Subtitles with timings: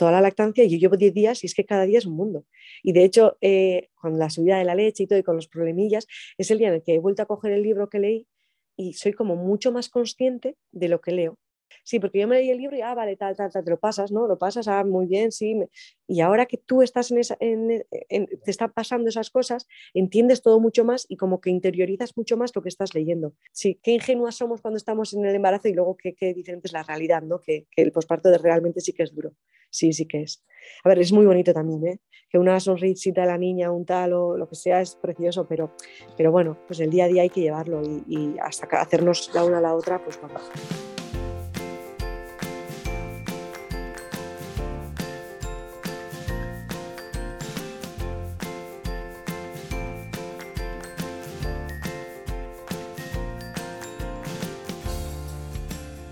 [0.00, 2.16] toda la lactancia y yo llevo 10 días y es que cada día es un
[2.16, 2.46] mundo.
[2.82, 5.46] Y de hecho, eh, con la subida de la leche y todo y con los
[5.46, 6.06] problemillas,
[6.38, 8.26] es el día en el que he vuelto a coger el libro que leí
[8.78, 11.38] y soy como mucho más consciente de lo que leo.
[11.84, 13.78] Sí, porque yo me leí el libro y, ah, vale, tal, tal, tal, te lo
[13.78, 14.26] pasas, ¿no?
[14.26, 15.56] Lo pasas, ah, muy bien, sí.
[16.06, 20.60] Y ahora que tú estás en esa, en, te están pasando esas cosas, entiendes todo
[20.60, 23.34] mucho más y como que interiorizas mucho más lo que estás leyendo.
[23.52, 26.72] Sí, qué ingenuas somos cuando estamos en el embarazo y luego qué, qué diferente es
[26.72, 27.40] la realidad, ¿no?
[27.40, 29.32] Que, que el posparto realmente sí que es duro.
[29.70, 30.44] Sí, sí que es.
[30.84, 32.00] A ver, es muy bonito también, ¿eh?
[32.28, 35.74] Que una sonrisita de la niña, un tal o lo que sea, es precioso, pero,
[36.16, 39.44] pero bueno, pues el día a día hay que llevarlo y, y hasta hacernos la
[39.44, 40.40] una a la otra, pues papá.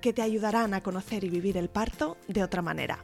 [0.00, 2.98] que te ayudarán a conocer y vivir el parto de otra manera.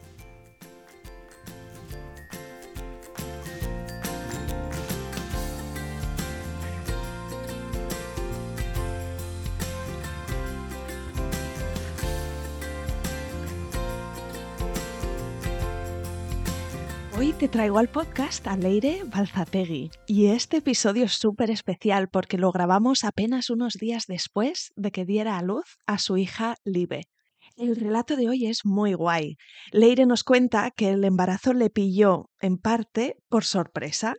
[17.17, 22.37] Hoy te traigo al podcast a Leire Balzategui y este episodio es súper especial porque
[22.37, 27.03] lo grabamos apenas unos días después de que diera a luz a su hija Libe.
[27.55, 29.37] El relato de hoy es muy guay.
[29.71, 34.15] Leire nos cuenta que el embarazo le pilló en parte por sorpresa,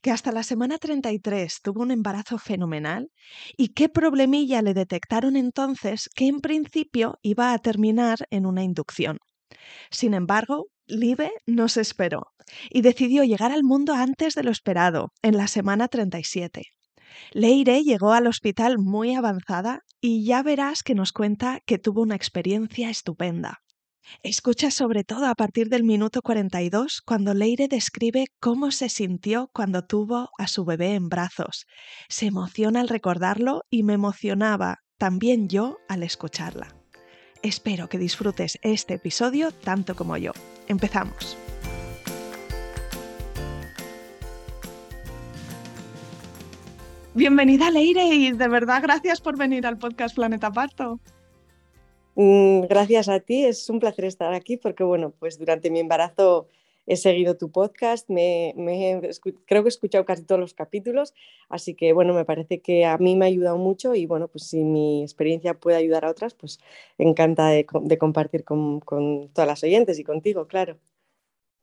[0.00, 3.10] que hasta la semana 33 tuvo un embarazo fenomenal
[3.56, 9.18] y qué problemilla le detectaron entonces que en principio iba a terminar en una inducción.
[9.90, 12.32] Sin embargo, Libe no se esperó
[12.70, 16.62] y decidió llegar al mundo antes de lo esperado, en la semana 37.
[17.32, 22.14] Leire llegó al hospital muy avanzada y ya verás que nos cuenta que tuvo una
[22.14, 23.62] experiencia estupenda.
[24.22, 29.84] Escucha sobre todo a partir del minuto 42 cuando Leire describe cómo se sintió cuando
[29.84, 31.66] tuvo a su bebé en brazos.
[32.08, 36.75] Se emociona al recordarlo y me emocionaba también yo al escucharla.
[37.42, 40.32] Espero que disfrutes este episodio tanto como yo.
[40.68, 41.36] Empezamos.
[47.14, 51.00] Bienvenida Leire y de verdad gracias por venir al podcast Planeta Parto.
[52.14, 56.48] Mm, gracias a ti, es un placer estar aquí porque bueno, pues durante mi embarazo
[56.86, 58.54] he seguido tu podcast, me,
[59.46, 61.14] creo que he escuchado casi todos los capítulos,
[61.48, 64.44] así que bueno, me parece que a mí me ha ayudado mucho y bueno, pues
[64.44, 66.60] si mi experiencia puede ayudar a otras, pues
[66.98, 67.66] encanta de,
[67.98, 68.80] compartir con,
[69.32, 70.78] todas las oyentes y contigo, claro.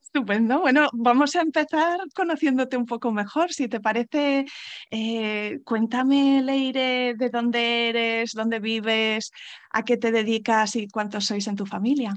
[0.02, 0.60] Estupendo.
[0.60, 3.52] Bueno, vamos a empezar conociéndote un poco mejor.
[3.52, 4.46] Si te parece,
[4.92, 9.32] eh, cuéntame, Leire, de dónde eres, dónde vives,
[9.72, 12.14] a qué te dedicas y cuántos sois en tu familia.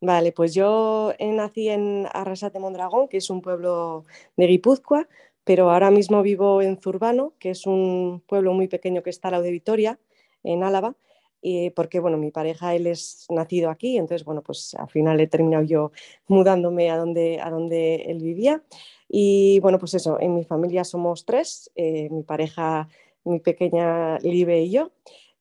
[0.00, 4.04] Vale, pues yo nací en Arrasate Mondragón, que es un pueblo
[4.36, 5.08] de Guipúzcoa,
[5.44, 9.32] pero ahora mismo vivo en Zurbano, que es un pueblo muy pequeño que está al
[9.32, 9.98] lado de Vitoria,
[10.42, 10.94] en Álava,
[11.40, 15.26] y porque bueno, mi pareja él es nacido aquí, entonces bueno, pues al final he
[15.26, 15.92] terminado yo
[16.26, 18.62] mudándome a donde, a donde él vivía.
[19.08, 22.88] Y bueno, pues eso, en mi familia somos tres, eh, mi pareja,
[23.24, 24.92] mi pequeña Libe y yo.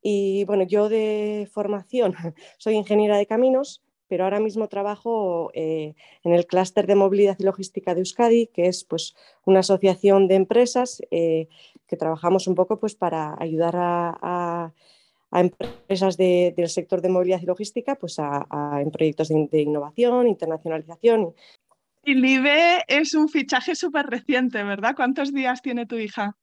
[0.01, 2.13] Y bueno, yo de formación
[2.57, 3.81] soy ingeniera de caminos,
[4.13, 8.67] pero ahora mismo trabajo eh, en el clúster de movilidad y logística de Euskadi, que
[8.67, 11.47] es pues, una asociación de empresas eh,
[11.87, 14.71] que trabajamos un poco pues, para ayudar a,
[15.31, 21.33] empresas del sector de movilidad y logística pues, en proyectos de, innovación, internacionalización.
[22.05, 24.93] Y Libe es un fichaje súper reciente, ¿verdad?
[24.95, 26.37] ¿Cuántos días tiene tu hija?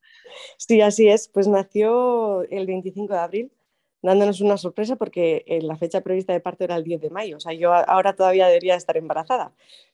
[0.57, 1.29] Sí, así es.
[1.29, 3.53] Pues nació el 25 de abril
[4.03, 7.37] dándonos una sorpresa porque eh, la fecha prevista de parto era el 10 de mayo.
[7.37, 9.53] O sea, yo ahora todavía debería estar embarazada.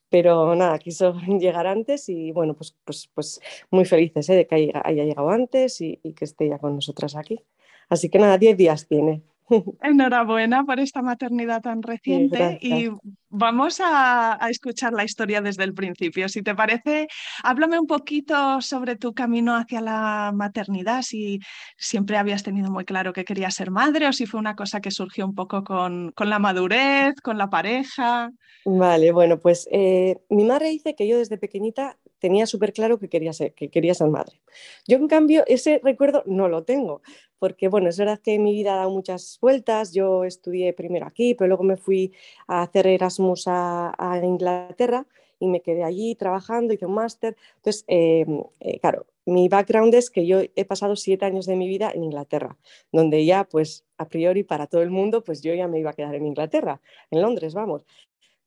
[0.09, 4.35] Pero nada, quiso llegar antes y bueno, pues, pues, pues muy felices ¿eh?
[4.35, 7.41] de que haya, llegado antes y, que esté ya con nosotras aquí.
[7.89, 9.23] Así que nada, 10 días tiene.
[9.83, 12.89] Enhorabuena por esta maternidad tan reciente y
[13.29, 16.29] vamos a, escuchar la historia desde el principio.
[16.29, 17.09] Si te parece,
[17.43, 21.41] háblame un poquito sobre tu camino hacia la maternidad, si
[21.77, 24.91] siempre habías tenido muy claro que querías ser madre o si fue una cosa que
[24.91, 28.31] surgió un poco con, la madurez, con la pareja.
[28.65, 33.09] Vale, bueno, pues eh, mi madre dice que yo desde pequeñita tenía súper claro que
[33.09, 34.41] quería, ser, que quería ser madre.
[34.87, 37.03] Yo, en cambio, ese recuerdo no lo tengo,
[37.39, 39.93] porque, bueno, es verdad que mi vida ha dado muchas vueltas.
[39.93, 42.13] Yo estudié primero aquí, pero luego me fui
[42.47, 45.07] a hacer Erasmus a, Inglaterra
[45.39, 47.37] y me quedé allí trabajando, hice un máster.
[47.57, 51.69] Entonces, em, eh, claro, mi background es que yo he pasado siete años de mi
[51.69, 52.57] vida en Inglaterra,
[52.93, 55.95] donde ya, pues, a priori para todo el mundo, pues yo ya me iba a
[55.95, 56.81] quedar en Inglaterra,
[57.11, 57.85] en Londres, vamos.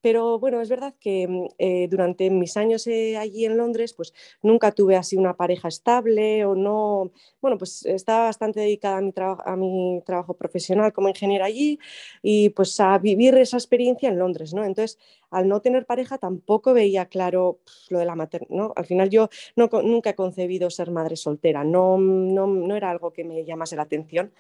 [0.01, 4.13] Pero bueno, es verdad que mm, eh, durante mis años eh, allí en Londres, pues
[4.41, 7.11] nunca tuve así una pareja estable o no,
[7.41, 9.13] bueno, pues estaba bastante dedicada a mi,
[9.45, 11.79] a mi trabajo profesional como ingeniera allí
[12.21, 14.63] y pues a vivir esa experiencia en Londres, ¿no?
[14.63, 14.97] Entonces,
[15.31, 17.59] al no tener pareja tampoco veía claro
[17.89, 18.73] lo de la maternidad, ¿no?
[18.75, 23.11] Al final yo no, nunca he concebido ser madre soltera, no, no, no era algo
[23.11, 24.33] que me llamase la atención.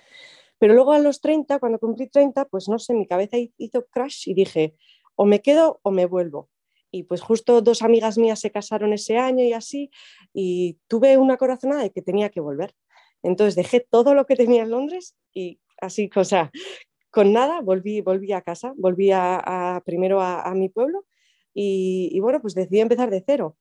[0.59, 4.27] Pero luego a los 30, cuando cumplí 30, pues no sé, mi cabeza hizo crash
[4.27, 4.75] y dije,
[5.21, 6.49] o me quedo o me vuelvo.
[6.91, 9.91] Y pues justo dos amigas mías se casaron ese año y así,
[10.33, 12.73] y tuve una corazonada de que tenía que volver.
[13.21, 16.51] Entonces dejé todo lo que tenía en Londres y así, o sea,
[17.11, 21.05] con nada volví, volví a casa, volví a, primero a, mi pueblo
[21.53, 23.57] y, y, bueno, pues decidí empezar de cero.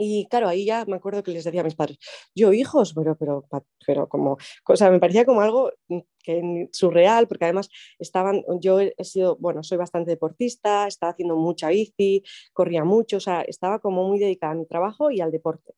[0.00, 1.98] Y claro, ahí ya me acuerdo que les decía a mis padres,
[2.32, 3.44] yo hijos, pero, pero,
[3.84, 4.36] pero como,
[4.68, 7.68] o sea, me parecía como algo mm, que surreal, porque además
[7.98, 12.22] estaban, yo he sido, bueno, soy bastante deportista, estaba haciendo mucha bici,
[12.52, 15.74] corría mucho, o sea, estaba como muy dedicada a mi trabajo y al deporte.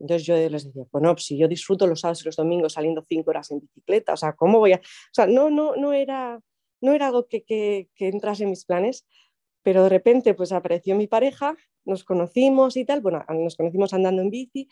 [0.00, 3.04] Entonces yo les decía, pues no, si yo disfruto los sábados y los domingos saliendo
[3.08, 4.78] cinco horas en bicicleta, o sea, ¿cómo voy a...?
[4.78, 6.40] O sea, no, no, no, era,
[6.80, 9.06] no era algo que, que, que entrase en mis planes,
[9.62, 14.22] pero de repente pues apareció mi pareja, nos conocimos y tal, bueno, nos conocimos andando
[14.22, 14.68] en bici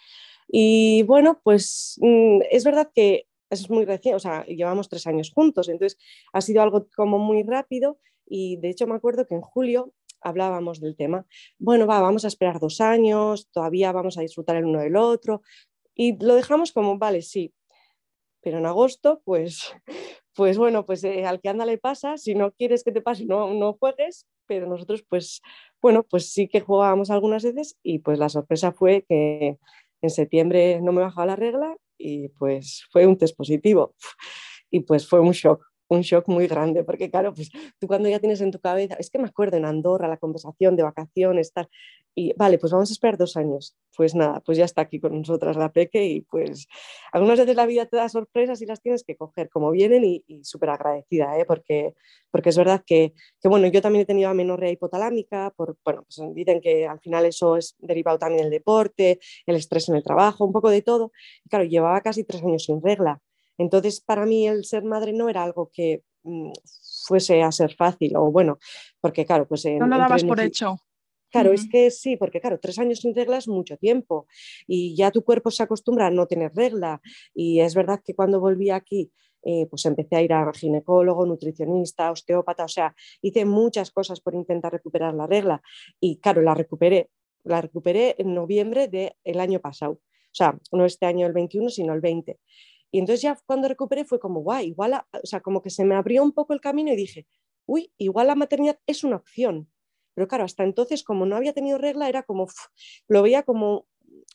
[0.48, 5.32] y bueno, pues mm, es verdad que es muy reciente, o sea, llevamos tres años
[5.32, 5.98] juntos, entonces
[6.32, 10.80] ha sido algo como muy rápido y de hecho me acuerdo que en julio hablábamos
[10.80, 11.26] del tema,
[11.58, 15.42] bueno, va, vamos a esperar dos años, todavía vamos a disfrutar el uno del otro
[15.94, 17.54] y lo dejamos como, vale, sí,
[18.40, 19.74] pero en agosto, pues,
[20.34, 23.26] pues bueno, pues eh, al que anda le pasa, si no quieres que te pase,
[23.26, 25.42] no, no juegues, pero nosotros pues,
[25.80, 29.58] bueno, pues sí que jugábamos algunas veces y pues la sorpresa fue que
[30.02, 33.94] en septiembre no me bajaba la regla y pues fue un test positivo.
[34.70, 38.18] Y pues fue un shock un shock muy grande, porque claro, pues tú cuando ya
[38.20, 41.68] tienes en tu cabeza, es que me acuerdo en Andorra la conversación de vacaciones, tal,
[42.14, 43.76] y vale, pues vamos a esperar dos años.
[43.96, 46.66] Pues nada, pues ya está aquí con nosotras la Peque y pues
[47.12, 50.24] algunas veces la vida te da sorpresas y las tienes que coger como vienen y,
[50.42, 51.44] súper agradecida, ¿eh?
[51.44, 51.94] porque,
[52.32, 56.20] porque es verdad que, que, bueno, yo también he tenido amenorrea hipotalámica, por, bueno, pues
[56.34, 60.44] dicen que al final eso es derivado también del deporte, el estrés en el trabajo,
[60.44, 61.12] un poco de todo.
[61.44, 63.20] Y claro, llevaba casi tres años sin regla
[63.58, 66.52] entonces, para mí el ser madre no era algo que mm,
[67.06, 68.58] fuese a ser fácil, o bueno,
[69.00, 69.64] porque claro, pues...
[69.66, 70.78] no lo dabas por hecho.
[71.30, 74.26] Claro, es que sí, porque claro, tres años sin regla es mucho tiempo
[74.66, 77.02] y ya tu cuerpo se acostumbra a no tener regla.
[77.34, 79.12] Y es verdad que cuando volví aquí,
[79.42, 84.34] eh, pues empecé a ir a ginecólogo, nutricionista, osteópata, o sea, hice muchas cosas por
[84.34, 85.62] intentar recuperar la regla
[86.00, 87.10] y claro, la recuperé.
[87.44, 89.92] La recuperé en noviembre del año pasado.
[89.92, 92.38] O sea, no este año el 21, sino el 20.
[92.90, 95.94] Y entonces ya cuando recuperé fue como, guay, igual, o sea, como que se me
[95.94, 97.26] abrió un poco el camino y dije,
[97.66, 99.70] uy, igual la maternidad es una opción.
[100.14, 102.46] Pero claro, hasta entonces, como no había tenido regla, era como,
[103.08, 103.86] lo veía como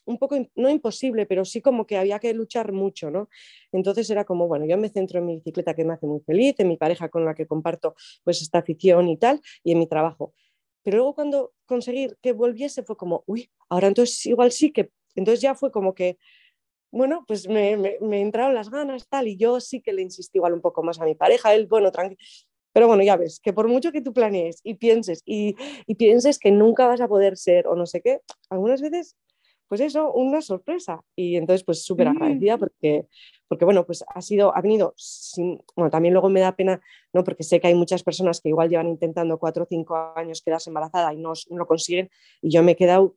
[0.06, 3.28] un poco, no imposible, pero sí como que había que luchar mucho, ¿no?
[3.72, 6.54] Entonces era como, bueno, yo me centro en mi bicicleta que me hace muy feliz,
[6.58, 9.86] en mi pareja con la que comparto pues esta afición y tal, y en mi
[9.86, 10.34] trabajo.
[10.82, 15.40] Pero luego cuando conseguí que volviese fue como, uy, ahora entonces igual sí que, entonces
[15.40, 16.18] ya fue como que
[16.94, 20.54] bueno, pues me, me, entraron las ganas, tal, y yo sí que le insistí igual
[20.54, 22.20] un poco más a mi pareja, él, bueno, tranquilo.
[22.72, 26.38] Pero bueno, ya ves, que por mucho que tú planees y pienses y, y, pienses
[26.38, 29.16] que nunca vas a poder ser o no sé qué, algunas veces,
[29.68, 31.00] pues eso, una sorpresa.
[31.16, 33.06] Y entonces, pues súper agradecida porque,
[33.48, 36.80] porque, bueno, pues ha sido, ha venido, sin, bueno, también luego me da pena,
[37.12, 37.24] ¿no?
[37.24, 40.70] Porque sé que hay muchas personas que igual llevan intentando cuatro o cinco años quedarse
[40.70, 42.10] embarazada y no, no lo consiguen
[42.40, 43.16] y yo me he quedado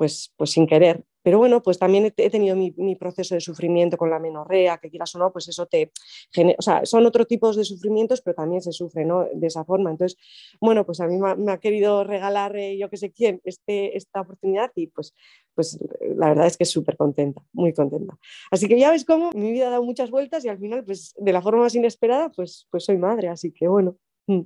[0.00, 1.04] pues, pues sin querer.
[1.22, 5.14] pero bueno, pues también he, tenido mi, proceso de sufrimiento con la menorrea, que quieras
[5.14, 5.92] o no, pues eso te
[6.32, 9.26] genera, o sea, son otros tipos de sufrimientos, pero también se sufre, ¿no?
[9.34, 9.90] De esa forma.
[9.90, 10.16] Entonces,
[10.58, 14.22] bueno, pues a mí me ha, querido regalar eh, yo que sé quién este, esta
[14.22, 15.14] oportunidad y pues,
[15.54, 15.78] pues
[16.16, 18.18] la verdad es que súper contenta, muy contenta.
[18.50, 21.12] Así que ya ves cómo mi vida ha dado muchas vueltas y al final, pues
[21.18, 23.98] de la forma más inesperada, pues, pues soy madre, así que bueno.
[24.26, 24.44] Mm.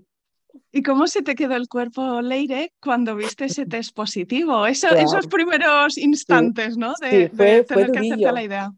[0.73, 4.67] ¿Y cómo se te quedó el cuerpo, Leire, cuando viste ese test positivo?
[4.67, 6.95] Esos primeros instantes, ¿no?
[7.01, 8.73] De, tener que hacerte la idea.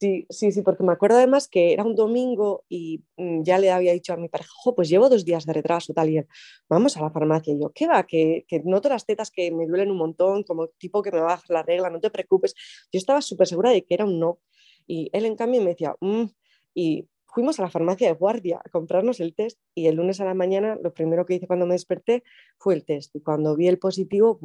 [0.00, 3.70] Sí, sí, sí, porque me acuerdo además que era un domingo y mm, ya le
[3.70, 6.26] había dicho a mi pareja, pues llevo dos días de retraso, tal, y él,
[6.70, 7.52] vamos a la farmacia.
[7.52, 8.04] Y yo, ¿qué va?
[8.06, 11.44] Que, que noto las tetas que me duelen un montón, como tipo que me baja
[11.48, 12.54] la regla, no te preocupes.
[12.90, 14.40] Yo estaba súper segura de que era un no.
[14.86, 16.24] Y él, en cambio, me decía, mm",
[16.72, 20.24] y fuimos a la farmacia de guardia a comprarnos el test y el lunes a
[20.24, 22.22] la mañana lo primero que hice cuando me desperté
[22.58, 24.38] fue el test y cuando vi el positivo,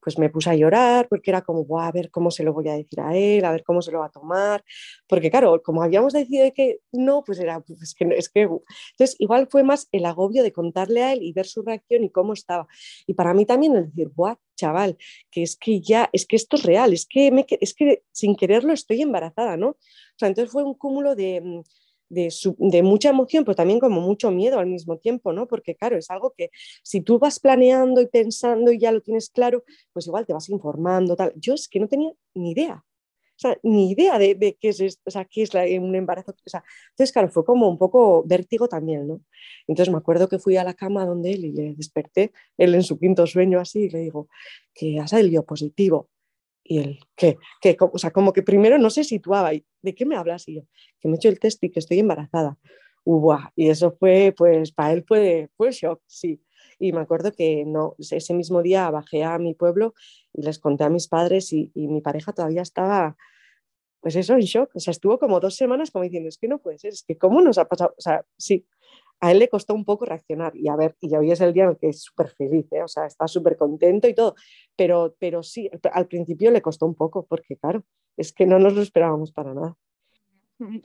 [0.00, 2.74] pues me puse a llorar porque era como, a ver cómo se lo voy a
[2.74, 4.64] decir a él, a ver cómo se lo va a tomar,
[5.06, 9.48] porque claro, como habíamos decidido que no, pues era, pues que, es que, entonces igual
[9.50, 12.66] fue más el agobio de contarle a él y ver su reacción y cómo estaba.
[13.06, 14.96] Y para mí también el decir, guau, chaval,
[15.30, 18.72] que es que ya, es que esto es real, es que, es que sin quererlo
[18.72, 19.68] estoy embarazada, ¿no?
[19.68, 21.62] O sea, entonces fue un cúmulo de
[22.10, 25.46] mm, de, mucha emoción, pero también como mucho miedo al mismo tiempo, ¿no?
[25.46, 26.50] Porque claro, es algo que
[26.82, 30.48] si tú vas planeando y pensando y ya lo tienes claro, pues igual te vas
[30.48, 31.32] informando, tal.
[31.36, 32.84] Yo es que no tenía ni idea,
[33.44, 36.32] o ni idea de, qué es esto, o sea, qué es un embarazo.
[36.32, 39.20] O sea, entonces, claro, fue como un poco vértigo también, ¿no?
[39.66, 42.82] Entonces me acuerdo que fui a la cama donde él y le desperté, él en
[42.82, 44.28] su quinto sueño así, y le digo,
[44.74, 46.08] que ha salido positivo.
[46.68, 47.38] Y él, ¿qué?
[47.60, 47.76] ¿Qué?
[47.78, 49.54] O sea, como que primero no se situaba.
[49.54, 50.48] Y, ¿De qué me hablas?
[50.48, 50.62] Y yo,
[51.00, 52.58] que me he hecho el test y que estoy embarazada.
[53.54, 56.40] y eso fue, pues, para él fue, fue shock, sí.
[56.78, 59.94] Y me acuerdo que no, ese mismo día bajé a mi pueblo
[60.32, 63.16] y les conté a mis padres y, y mi pareja todavía estaba,
[64.00, 64.70] pues eso, en shock.
[64.74, 67.16] O sea, estuvo como dos semanas como diciendo, es que no puede ser, es que
[67.16, 67.94] cómo nos ha pasado.
[67.96, 68.66] O sea, sí,
[69.20, 71.64] a él le costó un poco reaccionar y a ver, y hoy es el día
[71.64, 72.82] en el que es súper feliz, ¿eh?
[72.82, 74.34] o sea, está súper contento y todo,
[74.76, 77.84] pero, pero sí, al principio le costó un poco porque claro,
[78.16, 79.76] es que no nos lo esperábamos para nada.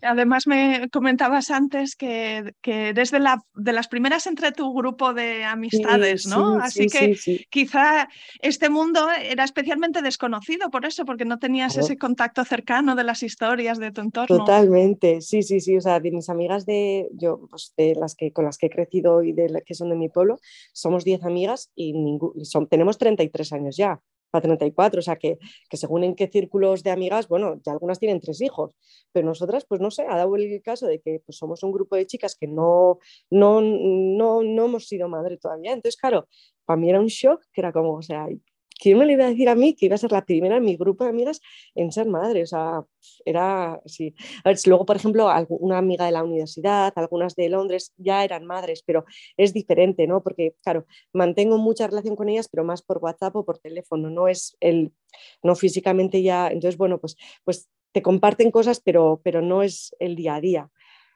[0.01, 5.45] Además, me comentabas antes que, que desde la, de las primeras entre tu grupo de
[5.45, 6.59] amistades, ¿no?
[6.59, 7.17] Así que
[7.49, 8.09] quizá
[8.41, 13.23] este mundo era especialmente desconocido por eso, porque no tenías ese contacto cercano de las
[13.23, 14.39] historias de tu entorno.
[14.39, 15.77] Totalmente, sí, sí, sí.
[15.77, 18.69] O sea, de mis amigas de, yo, pues, de las que, con las que he
[18.69, 20.39] crecido y de las que son de mi pueblo,
[20.73, 21.93] somos 10 amigas y,
[22.35, 24.01] y son, tenemos 33 años ya
[24.31, 25.37] para 34, o sea que,
[25.69, 28.71] que, según en qué círculos de amigas, bueno, ya algunas tienen tres hijos,
[29.11, 31.95] pero nosotras, pues no sé, ha dado el caso de que pues, somos un grupo
[31.95, 36.27] de chicas que no, no, no, no hemos sido madre todavía, entonces claro,
[36.65, 38.27] para mí era un shock, que era como, o sea,
[38.81, 40.65] ¿quién me lo iba a decir a mí que iba a ser la primera en
[40.65, 41.39] mi grupo de amigas
[41.75, 42.41] en ser madre?
[42.41, 42.83] O sea,
[43.23, 44.15] era así.
[44.43, 48.45] A ver, luego, por ejemplo, una amiga de la universidad, algunas de Londres ya eran
[48.45, 49.05] madres, pero
[49.37, 50.23] es diferente, ¿no?
[50.23, 54.27] Porque, claro, mantengo mucha relación con ellas, pero más por WhatsApp o por teléfono, no
[54.27, 54.91] es el,
[55.43, 56.47] no físicamente ya.
[56.47, 60.69] Entonces, bueno, pues, pues te comparten cosas, pero, pero no es el día a día.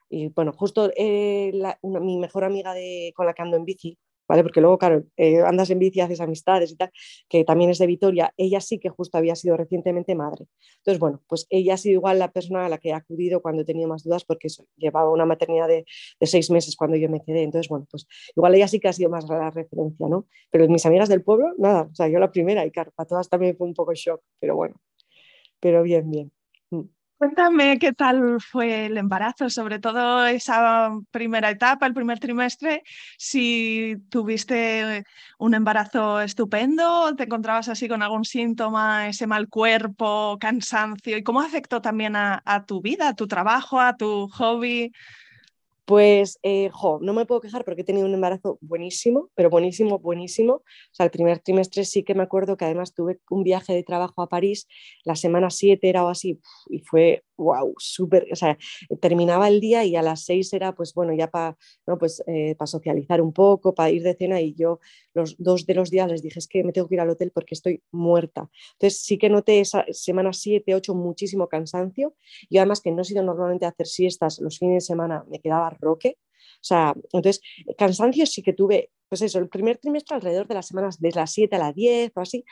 [0.07, 4.43] Y bueno, justo eh, mi mejor amiga de, con la que ando en bici, ¿vale?
[4.43, 6.91] Porque luego, claro, eh, andas en bici, haces amistades y tal,
[7.29, 10.45] que también es de Vitoria, ella sí que justo había sido recientemente madre.
[10.77, 13.61] Entonces, bueno, pues ella ha sido igual la persona a la que he acudido cuando
[13.61, 15.85] he tenido más dudas, porque llevaba una maternidad de,
[16.21, 17.43] seis meses cuando yo me quedé.
[17.43, 20.27] Entonces, bueno, pues igual ella sí que ha sido más la referencia, ¿no?
[20.51, 23.29] Pero mis amigas del pueblo, nada, o sea, yo la primera y claro, para todas
[23.29, 24.75] también fue un poco shock, pero bueno,
[25.59, 26.34] pero bien, bien.
[27.17, 32.83] Cuéntame qué tal fue el embarazo, sobre todo esa primera etapa, el primer trimestre,
[33.17, 35.05] si tuviste
[35.39, 41.39] un embarazo estupendo, te encontrabas así con algún síntoma, ese mal cuerpo, cansancio, y cómo
[41.39, 44.91] afectó también a, a tu vida, a tu trabajo, a tu hobby.
[45.85, 49.99] Pues, eh, jo, no me puedo quejar porque he tenido un embarazo buenísimo, pero buenísimo,
[49.99, 50.53] buenísimo.
[50.53, 53.83] O sea, el primer trimestre sí que me acuerdo que además tuve un viaje de
[53.83, 54.67] trabajo a París,
[55.03, 56.39] la semana 7 era o así,
[56.69, 58.57] y fue wow, súper, o sea,
[59.01, 61.97] terminaba el día y a las seis era, pues bueno, ya para ¿no?
[61.97, 64.79] pues, eh, socializar un poco, para ir de cena y yo
[65.13, 67.31] los dos de los días les dije, es que me tengo que ir al hotel
[67.33, 68.49] porque estoy muerta.
[68.73, 72.15] Entonces sí que noté esa semana 7, 8 muchísimo cansancio
[72.49, 75.39] y además que no he sido normalmente a hacer siestas los fines de semana, me
[75.39, 76.17] quedaba roque.
[76.55, 77.41] O sea, entonces,
[77.77, 81.31] cansancio sí que tuve, pues eso, el primer trimestre alrededor de las semanas de las
[81.31, 82.43] 7 a las 10 o así,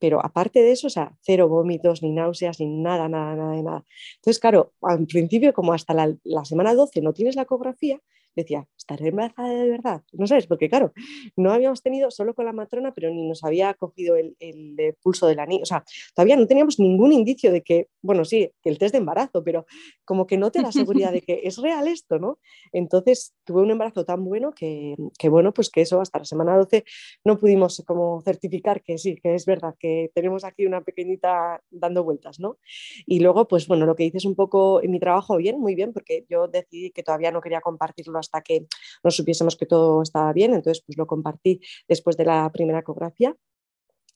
[0.00, 3.84] pero aparte de eso, o sea, cero vómitos, ni náuseas, ni nada, nada, nada, nada.
[4.16, 8.00] Entonces, claro, al principio, como hasta la, semana 12 no tienes la ecografía,
[8.34, 10.02] decía, ¿estaré embarazada de verdad?
[10.12, 10.92] No sabes, porque claro,
[11.36, 15.26] no habíamos tenido solo con la matrona, pero ni nos había cogido el, el, pulso
[15.26, 15.84] de la niña, o sea,
[16.14, 19.66] todavía no teníamos ningún indicio de que, bueno, sí, el test de embarazo, pero
[20.04, 22.38] como que no te da seguridad de que es real esto, ¿no?
[22.72, 26.56] Entonces tuve un embarazo tan bueno que, que, bueno, pues que eso hasta la semana
[26.56, 26.84] 12
[27.24, 32.04] no pudimos como certificar que sí, que es verdad, que tenemos aquí una pequeñita dando
[32.04, 32.58] vueltas, ¿no?
[33.06, 35.92] Y luego, pues bueno, lo que dices un poco en mi trabajo, bien, muy bien,
[35.92, 38.66] porque yo decidí que todavía no quería compartirlo hasta que
[39.02, 43.34] nos supiésemos que todo estaba bien, entonces pues lo compartí después de la primera ecografía.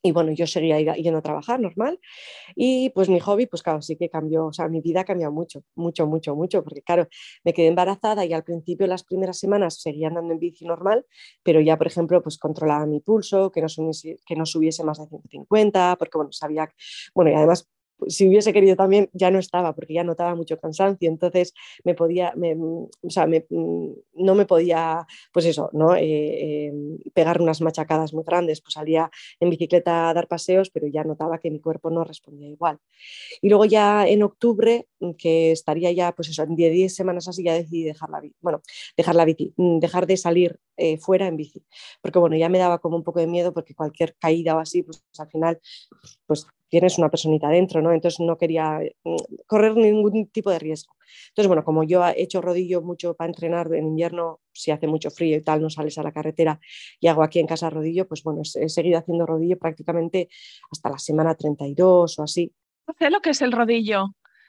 [0.07, 1.99] Y bueno, yo seguía yendo a trabajar normal.
[2.55, 5.63] Y pues mi hobby, pues claro, sí que cambió, o sea, mi vida cambió mucho,
[5.75, 7.09] mucho, mucho, mucho, porque claro,
[7.43, 11.07] me quedé embarazada y al principio las primeras semanas seguía andando en bici normal,
[11.43, 14.99] pero ya, por ejemplo, pues controlaba mi pulso, que no subiese, que no subiese más
[14.99, 16.69] de 150, porque bueno, sabía,
[17.15, 17.71] bueno, y además
[18.09, 22.35] si hubiese querido también ya no estaba porque ya notaba mucho cansancio, entonces me podía,
[22.37, 25.95] o sea, mm, no me podía, pues eso, ¿no?
[25.97, 30.87] Eh, em, pegar unas machacadas muy grandes, pues salía en bicicleta a dar paseos, pero
[30.87, 32.79] ya notaba que mi cuerpo no respondía igual.
[33.43, 37.45] Y luego ya en octubre, mm, que estaría ya, pues eso, en 10 semanas así,
[37.45, 38.63] ya decidí dejar la bici, bueno,
[38.97, 41.65] dejar la bici, mm, dejar de salir eh, fuera en bici,
[42.03, 44.83] porque bueno, ya me daba como un poco de miedo porque cualquier caída o así,
[44.83, 45.61] pues al final,
[46.27, 47.93] pues tienes una personita dentro, ¿no?
[47.93, 49.17] Entonces no quería mm,
[49.47, 50.97] correr ningún tipo de riesgo.
[51.29, 55.13] Entonces, bueno, como yo he hecho rodillo mucho para entrenar en invierno, si hace mucho
[55.13, 56.59] frío y tal, no sales a la carretera
[56.99, 60.29] y hago aquí en casa rodillo, pues bueno, he seguido haciendo rodillo prácticamente
[60.73, 62.53] hasta la semana 32 o así.
[62.89, 64.07] No sé lo que es el rodillo.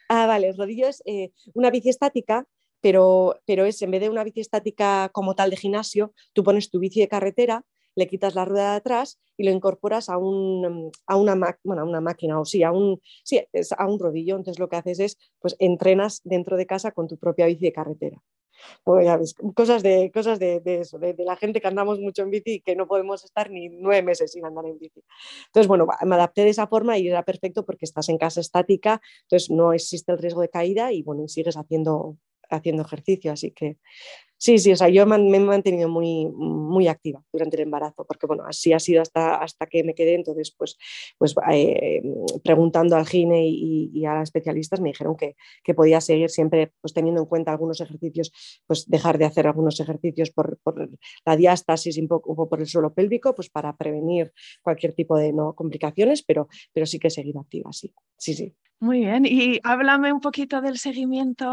[0.09, 2.47] Ah, vale, el rodillo es eh, una bici estática
[2.81, 6.69] pero, pero, es en vez de una bici estática como tal de gimnasio, tú pones
[6.69, 7.63] tu bici de carretera
[7.95, 11.85] le quitas la rueda de atrás y lo incorporas a, un, a, una, bueno, a
[11.85, 14.35] una, máquina o sí a, un, sí, es a un rodillo.
[14.35, 17.73] Entonces lo que haces es, pues entrenas dentro de casa con tu propia bici de
[17.73, 18.21] carretera.
[18.83, 22.23] Pues ya ves, cosas de, cosas de, de eso, de, la gente que andamos mucho
[22.23, 25.03] en bici y que no podemos estar ni nueve meses sin andar en bici.
[25.47, 29.01] Entonces, bueno, me adapté de esa forma y era perfecto porque estás en casa estática,
[29.23, 32.17] entonces no existe el riesgo de caída y bueno, sigues haciendo,
[32.49, 33.77] haciendo ejercicio, así que
[34.37, 38.27] Sí, sí, o sea, yo me he mantenido muy, muy activa durante el embarazo, porque
[38.27, 40.77] bueno, así ha sido hasta, hasta que me quedé, entonces pues,
[41.17, 42.01] pues eh,
[42.43, 47.21] preguntando al gine y, a especialistas me dijeron que, que, podía seguir siempre pues teniendo
[47.21, 48.31] en cuenta algunos ejercicios,
[48.67, 50.89] pues dejar de hacer algunos ejercicios por, por
[51.25, 55.53] la diástasis un por el suelo pélvico, pues para prevenir cualquier tipo de ¿no?
[55.55, 58.55] complicaciones, pero, pero sí que seguir activa, sí, sí, sí.
[58.81, 61.47] Muy bien, y háblame un poquito del seguimiento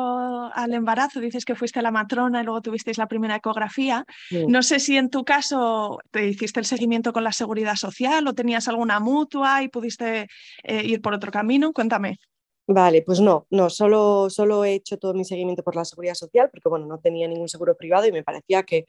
[0.52, 1.20] al embarazo.
[1.20, 4.04] Dices que fuiste a la matrona y luego tuvisteis la primera ecografía.
[4.48, 8.34] No sé si en tu caso te hiciste el seguimiento con la seguridad social o
[8.34, 10.26] tenías alguna mutua y pudiste
[10.64, 11.72] eh, ir por otro camino.
[11.72, 12.18] Cuéntame.
[12.66, 16.48] Vale, pues no, no, solo, solo he hecho todo mi seguimiento por la seguridad social
[16.50, 18.86] porque bueno, no tenía ningún seguro privado y me parecía que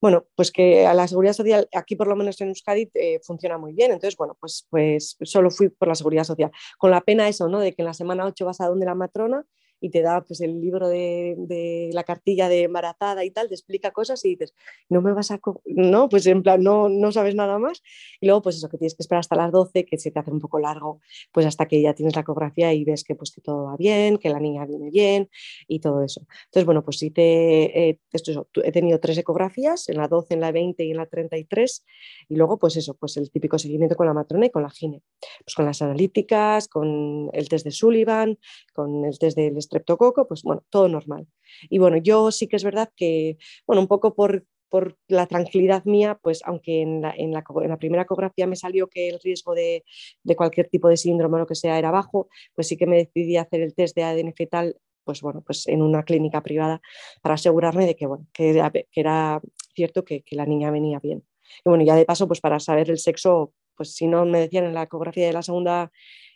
[0.00, 3.58] bueno, pues que a la seguridad social, aquí por lo menos en Euskadi, eh, funciona
[3.58, 3.92] muy bien.
[3.92, 6.50] Entonces, bueno, pues, pues solo fui por la seguridad social.
[6.78, 7.60] Con la pena eso, ¿no?
[7.60, 9.44] De que en la semana 8 vas a donde la matrona
[9.80, 13.90] y te da pues el libro de, la cartilla de embarazada y tal, te explica
[13.90, 14.54] cosas y dices,
[14.88, 15.40] no me vas a...
[15.66, 17.82] No, pues en plan, no, no sabes nada más.
[18.20, 20.30] Y luego pues eso, que tienes que esperar hasta las 12, que se te hace
[20.30, 21.00] un poco largo,
[21.32, 24.18] pues hasta que ya tienes la ecografía y ves que pues que todo va bien,
[24.18, 25.30] que la niña viene bien
[25.66, 26.26] y todo eso.
[26.46, 27.88] Entonces, bueno, pues sí te...
[27.88, 31.06] Eh, esto he tenido tres ecografías, en la 12, en la 20 y en la
[31.06, 31.84] 33,
[32.28, 35.02] y luego pues eso, pues el típico seguimiento con la matrona y con la gine,
[35.44, 38.38] pues con las analíticas, con el test de Sullivan,
[38.72, 41.26] con el test del streptococo, pues bueno, todo normal.
[41.70, 45.84] Y bueno, yo sí que es verdad que, bueno, un poco por, por la tranquilidad
[45.84, 49.20] mía, pues aunque en la, en, la, en la, primera ecografía me salió que el
[49.20, 49.84] riesgo de,
[50.22, 52.96] de, cualquier tipo de síndrome o lo que sea era bajo, pues sí que me
[52.96, 56.80] decidí a hacer el test de ADN fetal, pues bueno, pues en una clínica privada
[57.22, 59.40] para asegurarme de que, bueno, que era, que era
[59.74, 61.24] cierto que, que, la niña venía bien.
[61.64, 64.64] Y bueno, ya de paso, pues para saber el sexo, pues si no me decían
[64.64, 65.90] en la ecografía de la segunda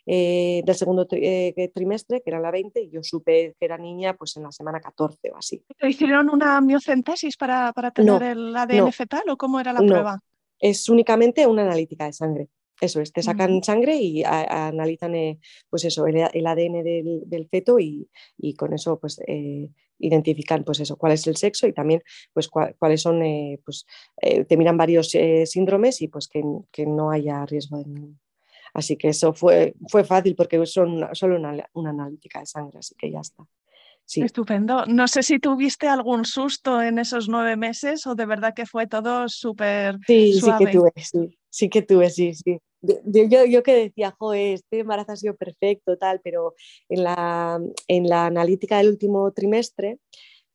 [0.05, 4.15] eh, del segundo eh, trimestre, que era la 20, y yo supe que era niña
[4.15, 5.65] pues en la semana 14 o así.
[5.79, 10.21] ¿Te hicieron una miocentesis para, para tener el ADN fetal o cómo era la prueba?
[10.59, 12.49] Es únicamente una analítica de sangre.
[12.81, 15.39] Eso es, te sacan sangre y analizan eh,
[15.71, 19.21] pues eso, el, ADN del, del, feto y, y, con eso pues
[19.99, 23.23] identifican pues eso, cuál es el sexo y también pues cuáles son,
[23.65, 23.87] pues
[24.17, 28.19] te miran varios síndromes y pues que, que, no haya riesgo de ningún.
[28.75, 32.95] Así que eso fue, fue fácil porque son solo una, una analítica de sangre, así
[32.97, 33.45] que ya está.
[34.05, 34.23] Sí.
[34.23, 34.85] Estupendo.
[34.87, 38.87] No sé si tuviste algún susto en esos nueve meses o de verdad que fue
[38.87, 42.59] todo súper sí, Sí, que tuve, sí, sí que tuve, sí, sí.
[42.83, 46.55] Yo, yo que decía, joder, este embarazo ha sido perfecto, tal, pero
[46.89, 49.99] en la, en la analítica del último trimestre,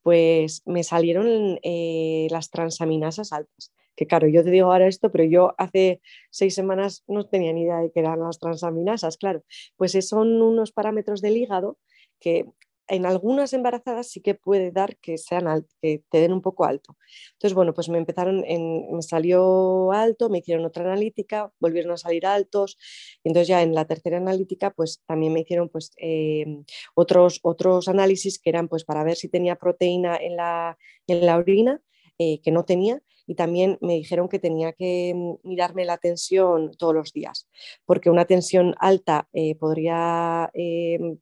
[0.03, 3.71] pues me salieron eh, las transaminasas altas.
[3.97, 7.63] Que claro, yo te digo ahora esto, pero yo hace seis semanas no tenía ni
[7.63, 9.43] idea de qué eran las transaminasas, claro.
[9.75, 11.77] Pues son unos parámetros del hígado
[12.19, 12.45] que
[12.87, 16.95] en algunas embarazadas sí que puede dar que sean que te den un poco alto.
[17.33, 21.97] Entonces, bueno, pues me empezaron, en, me salió alto, me hicieron otra analítica, volvieron a
[21.97, 22.77] salir altos,
[23.23, 26.63] y entonces ya en la tercera analítica, pues también me hicieron pues em,
[26.95, 31.37] otros, otros análisis que eran pues para ver si tenía proteína en la, en la
[31.37, 31.81] orina,
[32.19, 36.71] eh, que no tenía, y también me dijeron que tenía que mm, mirarme la tensión
[36.77, 37.47] todos los días,
[37.85, 41.17] porque una tensión alta eh, podría em,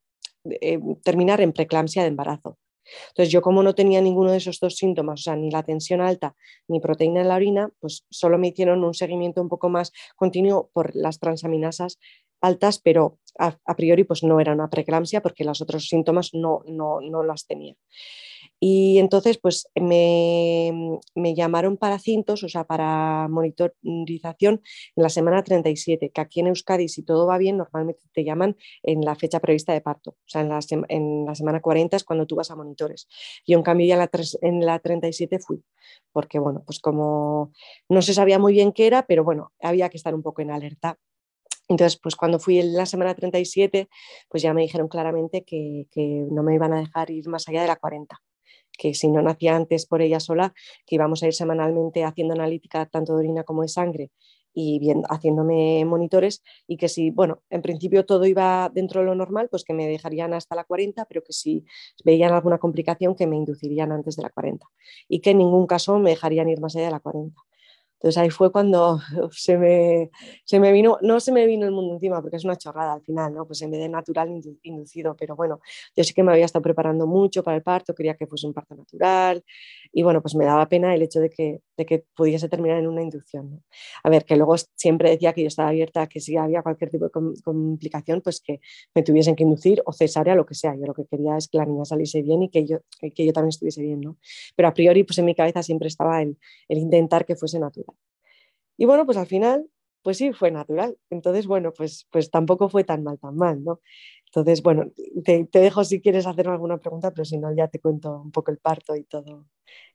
[0.61, 2.57] eh, terminar en preeclampsia de embarazo.
[3.09, 6.01] Entonces yo como no tenía ninguno de esos dos síntomas, o sea, ni la tensión
[6.01, 6.35] alta
[6.67, 10.69] ni proteína en la orina, pues solo me hicieron un seguimiento un poco más continuo
[10.71, 11.97] por las transaminasas
[12.41, 17.01] altas, pero a, priori pues no era una preeclampsia porque los otros síntomas no, no,
[17.01, 17.75] no las tenía.
[18.59, 20.71] Y entonces, pues me,
[21.35, 24.61] llamaron para cintos, o sea, para monitorización
[24.95, 28.55] en la semana 37, que aquí en Euskadi, si todo va bien, normalmente te llaman
[28.83, 32.03] en la fecha prevista de parto, o sea, en la, en la semana 40 es
[32.03, 33.07] cuando tú vas a monitores.
[33.45, 34.09] Yo, en cambio, ya en la,
[34.41, 35.63] en la 37 fui,
[36.11, 37.51] porque, bueno, pues como
[37.89, 40.51] no se sabía muy bien qué era, pero bueno, había que estar un poco en
[40.51, 40.97] alerta.
[41.67, 43.89] Entonces, pues cuando fui en la semana 37,
[44.29, 47.61] pues ya me dijeron claramente que, que no me iban a dejar ir más allá
[47.61, 48.21] de la 40
[48.77, 50.53] que si no nacía antes por ella sola,
[50.85, 54.11] que íbamos a ir semanalmente haciendo analítica tanto de orina como de sangre
[54.55, 59.13] y viendo, haciéndome monitores y que si, bueno, en principio todo iba dentro de lo
[59.15, 61.65] normal, pues que me dejarían hasta la 40, pero que si
[62.03, 64.65] veían alguna complicación que me inducirían antes de la 40
[65.09, 67.41] y que en ningún caso me dejarían ir más allá de la 40.
[68.05, 68.99] Entonces ahí fue cuando
[69.31, 70.11] se me,
[70.43, 73.01] se me vino, no se me vino el mundo encima, porque es una chorrada al
[73.01, 73.47] final, ¿no?
[73.47, 74.29] Pues en vez de natural,
[74.61, 75.59] inducido, pero bueno,
[75.95, 78.53] yo sí que me había estado preparando mucho para el parto, quería que fuese un
[78.53, 79.43] parto natural
[79.91, 82.87] y bueno, pues me daba pena el hecho de que, de que pudiese terminar en
[82.87, 83.63] una inducción.
[84.03, 87.05] A ver, que luego siempre decía que yo estaba abierta que si había cualquier tipo
[87.05, 87.11] de
[87.43, 88.59] complicación, pues que
[88.93, 90.75] me tuviesen que inducir o cesárea, lo que sea.
[90.75, 93.33] Yo lo que quería es que la niña saliese bien y que yo, que yo
[93.33, 94.17] también estuviese bien, ¿no?
[94.55, 96.37] Pero a priori, pues en mi cabeza siempre estaba el,
[96.67, 97.94] el intentar que fuese natural.
[98.77, 99.67] Y bueno, pues al final,
[100.01, 100.97] pues sí, fue natural.
[101.09, 103.81] Entonces, bueno, pues, pues tampoco fue tan mal, tan mal, ¿no?
[104.27, 104.91] Entonces, bueno,
[105.23, 108.51] te, dejo si quieres hacer alguna pregunta, pero si no, ya te cuento un poco
[108.51, 109.47] el parto y todo.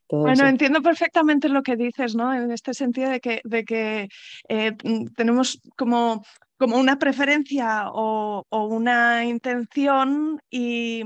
[0.09, 2.35] bueno, entiendo perfectamente lo que dices, ¿no?
[2.35, 4.09] En este sentido de que, de que
[4.49, 4.73] eh,
[5.15, 6.25] tenemos como,
[6.57, 11.05] como una preferencia o, o una intención y,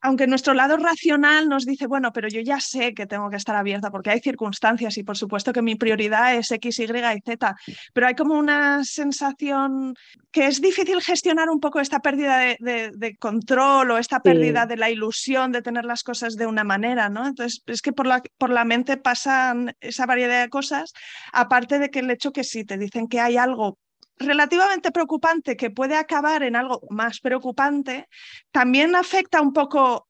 [0.00, 3.56] aunque nuestro lado racional nos dice, bueno, pero yo ya sé que tengo que estar
[3.56, 7.56] abierta porque hay circunstancias y por supuesto que mi prioridad es X, Y y Z,
[7.92, 9.94] pero hay como una sensación
[10.30, 14.90] que es difícil gestionar un poco esta pérdida de, control o esta pérdida de la
[14.90, 17.26] ilusión de tener las cosas de una manera, ¿no?
[17.26, 20.92] Entonces, es que por la, por la mente pasan esa variedad de cosas,
[21.32, 23.78] aparte de que el hecho que si te dicen que hay algo
[24.18, 28.08] relativamente preocupante que puede acabar en algo más preocupante,
[28.50, 30.08] también afecta un poco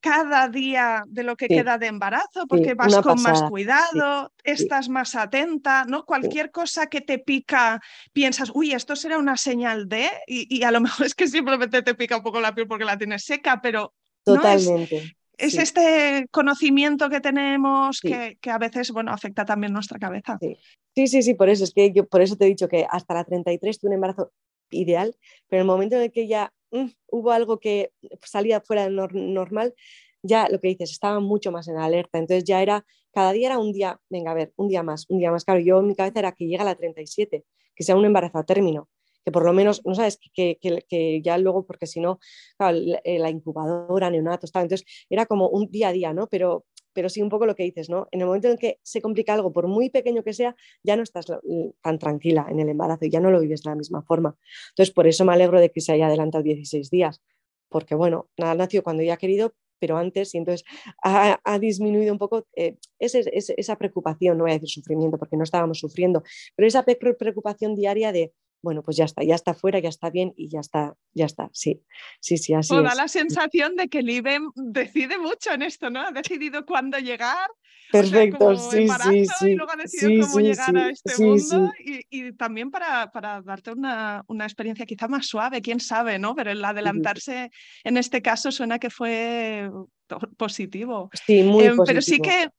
[0.00, 5.14] cada día de lo que queda de embarazo, porque vas con más cuidado, estás más
[5.16, 6.04] atenta, ¿no?
[6.04, 7.80] Cualquier cosa que te pica,
[8.12, 11.94] piensas, uy, esto será una señal de, y, a lo mejor es que simplemente te
[11.94, 17.20] pica un poco la piel porque la tienes seca, pero Totalmente es este conocimiento que
[17.20, 20.38] tenemos que, a veces bueno, afecta también nuestra cabeza.
[20.94, 21.06] Sí.
[21.06, 23.24] sí, sí, por eso es que yo por eso te he dicho que hasta la
[23.24, 24.32] 33 tuve un embarazo
[24.70, 25.14] ideal,
[25.48, 28.90] pero en el momento en el que ya mm, hubo algo que salía fuera de
[28.90, 29.74] normal,
[30.22, 33.58] ya lo que dices, estaba mucho más en alerta, entonces ya era, cada día era
[33.58, 35.94] un día, venga, a ver, un día más, un día más, claro, yo en mi
[35.94, 38.88] cabeza era que llega a la 37, que sea un embarazo a término,
[39.28, 42.18] que por lo menos, no sabes, que, que, ya luego, porque si no,
[43.04, 46.28] eh, la, incubadora, neonatos, tal, entonces era como un día a día, ¿no?
[46.28, 46.64] Pero,
[46.94, 48.08] pero sí un poco lo que dices, ¿no?
[48.10, 51.02] En el momento en que se complica algo, por muy pequeño que sea, ya no
[51.02, 51.26] estás
[51.82, 54.34] tan tranquila en el embarazo y ya no lo vives de la misma forma.
[54.70, 57.20] Entonces, por eso me alegro de que se haya adelantado 16 días,
[57.68, 60.64] porque bueno, nada nació cuando ya ha querido, pero antes, y entonces
[61.02, 65.80] ha, disminuido un poco eh, esa preocupación, no voy a decir sufrimiento, porque no estábamos
[65.80, 66.22] sufriendo,
[66.56, 70.32] pero esa preocupación diaria de bueno, pues ya está, ya está fuera, ya está bien
[70.36, 71.82] y ya está, ya está, sí,
[72.20, 76.00] sí, sí, así da la sensación de que el IBEM decide mucho en esto, ¿no?
[76.00, 77.48] Ha decidido cuándo llegar.
[77.90, 79.50] Perfecto, sí, sí, sí.
[79.50, 81.72] Y luego ha decidido cómo llegar a este mundo
[82.10, 86.34] y, también para, para darte una, una, experiencia quizá más suave, quién sabe, ¿no?
[86.34, 87.50] Pero el adelantarse
[87.84, 89.70] en este caso suena que fue
[90.36, 91.10] positivo.
[91.26, 91.82] Sí, muy positivo.
[91.82, 92.50] Em, pero sí que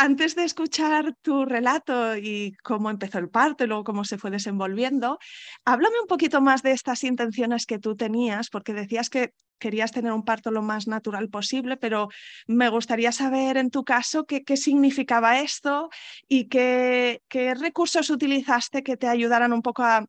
[0.00, 4.30] antes de escuchar tu relato y cómo empezó el parto y luego cómo se fue
[4.30, 5.18] desenvolviendo,
[5.66, 10.12] háblame un poquito más de estas intenciones que tú tenías, porque decías que querías tener
[10.12, 12.08] un parto lo más natural posible, pero
[12.46, 15.90] me gustaría saber en tu caso qué, significaba esto
[16.26, 17.20] y qué,
[17.60, 20.06] recursos utilizaste que te ayudaran un poco a,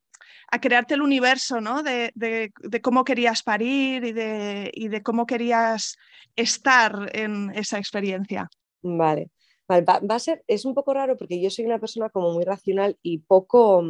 [0.62, 1.84] crearte el universo, ¿no?
[1.84, 5.98] De, cómo querías parir y de, cómo querías
[6.38, 8.48] estar en esa experiencia.
[8.82, 9.30] Vale.
[9.72, 12.34] Vale va, va, a ser, es un poco raro porque yo soy una persona como
[12.34, 13.84] muy racional y poco,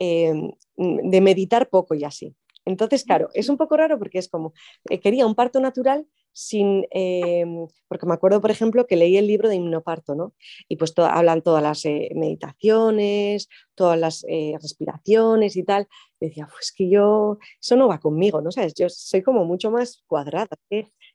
[0.00, 0.32] eh,
[0.76, 2.34] de meditar poco y así.
[2.66, 4.52] Entonces, claro, es un poco raro porque es como,
[4.90, 7.44] eh, quería un parto natural sin, eh,
[7.88, 10.34] porque me acuerdo, por ejemplo, que leí el libro de himnoparto, ¿no?
[10.68, 14.24] Y pues to hablan todas las eh, meditaciones, todas las
[14.62, 15.88] respiraciones y tal.
[16.20, 18.52] Y decía, pues que yo, eso no va conmigo, ¿no?
[18.52, 18.74] ¿Sabes?
[18.74, 20.56] Yo soy como mucho más cuadrada.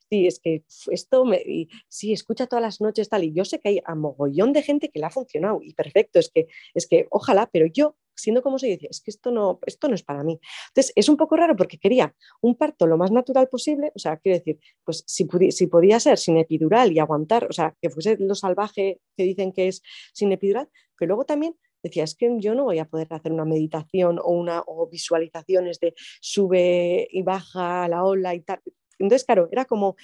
[0.09, 1.41] Sí, es que esto me,
[1.89, 3.23] sí, escucha todas las noches tal.
[3.23, 6.19] Y yo sé que hay a mogollón de gente que le ha funcionado y perfecto,
[6.19, 9.59] es que, es que ojalá, pero yo siendo como se dice, es que esto no,
[9.65, 10.39] esto no es para mí.
[10.69, 14.17] Entonces, es un poco raro porque quería un parto lo más natural posible, o sea,
[14.17, 18.17] quiero decir, pues si, si podía ser sin epidural y aguantar, o sea, que fuese
[18.19, 19.81] lo salvaje que dicen que es
[20.13, 23.45] sin epidural, pero luego también decía, es que yo no voy a poder hacer una
[23.45, 28.61] meditación o, una, o visualizaciones de sube y baja la ola y tal.
[28.99, 29.95] Entonces, claro, era como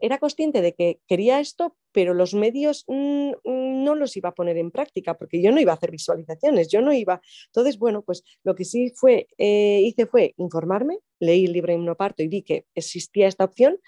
[0.00, 4.34] era consciente de que quería esto, pero los medios mm, mm, no los iba a
[4.34, 7.20] poner en práctica porque yo no iba a hacer visualizaciones, yo no iba.
[7.46, 12.22] Entonces, bueno, pues lo que sí fue, eh, hice fue informarme, leí el libro Himnoparto
[12.22, 13.78] y vi que existía esta opción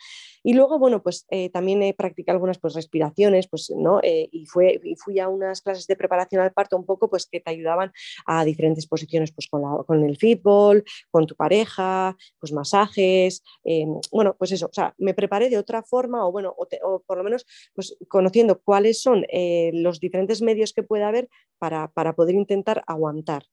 [0.43, 4.01] y luego, bueno, pues eh, también he practicado algunas pues, respiraciones, pues, ¿no?
[4.03, 7.27] Eh, y, fue, y fui a unas clases de preparación al parto un poco, pues,
[7.27, 7.93] que te ayudaban
[8.27, 13.87] a diferentes posiciones, pues, con, la, con el fútbol, con tu pareja, pues, masajes, eh,
[14.11, 17.25] bueno, pues eso, o sea, me preparé de otra forma o, bueno, o por lo
[17.25, 22.35] menos, pues, conociendo cuáles son eh, los diferentes medios que puede haber para, para poder
[22.35, 23.45] intentar aguantar.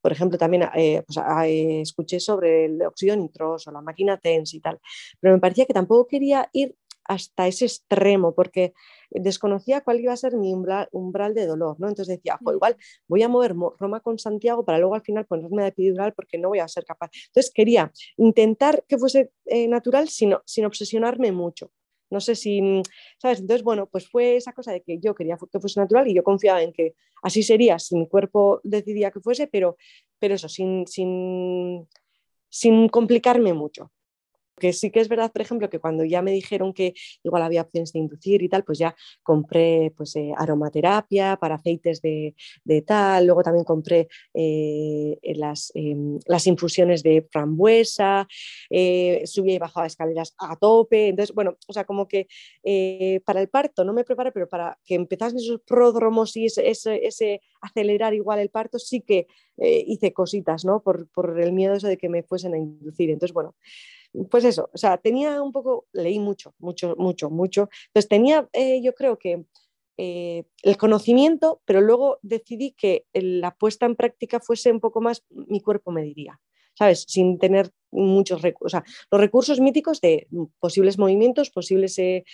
[0.00, 4.60] Por ejemplo, también eh, pues, eh, escuché sobre el óxido nitroso, la máquina TENS y
[4.60, 4.78] tal,
[5.20, 8.72] pero me parecía que tampoco quería ir hasta ese extremo porque
[9.10, 11.88] desconocía cuál iba a ser mi umbral, umbral de dolor, ¿no?
[11.88, 12.76] Entonces decía, pues igual
[13.06, 16.48] voy a mover Roma con Santiago para luego al final ponerme de epidural porque no
[16.48, 17.10] voy a ser capaz.
[17.26, 21.70] Entonces quería intentar que fuese eh, natural sin, sin obsesionarme mucho.
[22.14, 22.60] No sé si,
[23.18, 23.40] ¿sabes?
[23.40, 26.22] Entonces, bueno, pues fue esa cosa de que yo quería que fuese natural y yo
[26.22, 29.76] confiaba en que así sería si mi cuerpo decidía que fuese, pero,
[30.20, 31.88] pero eso, sin, sin,
[32.48, 33.90] sin complicarme mucho.
[34.58, 37.62] Que sí que es verdad, por ejemplo, que cuando ya me dijeron que igual había
[37.62, 42.82] opciones de inducir y tal, pues ya compré pues, eh, aromaterapia para aceites de, de,
[42.82, 48.28] tal, luego también compré eh, las, eh, las, infusiones de frambuesa,
[48.70, 52.28] eh, subía y bajaba escaleras a tope, entonces, bueno, o sea, como que
[52.62, 56.66] eh, para el parto no me preparé, pero para que empezasen esos pródromos y ese,
[56.68, 59.26] ese, acelerar igual el parto, sí que
[59.58, 60.82] eh, hice cositas, ¿no?
[60.82, 63.10] Por, por el miedo de que me fuesen a inducir.
[63.10, 63.54] Entonces, bueno,
[64.30, 67.68] pues eso, o sea, tenía un poco, leí mucho, mucho, mucho, mucho.
[67.88, 69.44] Entonces tenía, eh, yo creo que
[69.96, 75.24] eh, el conocimiento, pero luego decidí que la puesta en práctica fuese un poco más,
[75.30, 76.40] mi cuerpo me diría,
[76.74, 77.04] ¿sabes?
[77.08, 80.26] Sin tener muchos recursos, o sea, los recursos míticos de
[80.58, 82.24] posibles movimientos, posibles, eh,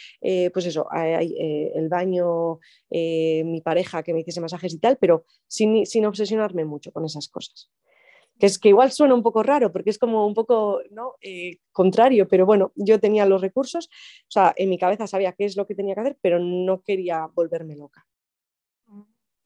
[0.54, 5.84] pues eso, eh, el baño, mi pareja que me hiciese masajes y tal, pero sin,
[5.84, 7.70] sin obsesionarme mucho con esas cosas
[8.40, 11.14] que es que igual suena un poco raro porque es como un poco ¿no?
[11.20, 13.88] eh, contrario, pero bueno, yo tenía los recursos,
[14.22, 16.82] o sea, en mi cabeza sabía qué es lo que tenía que hacer, pero no
[16.82, 18.06] quería volverme loca.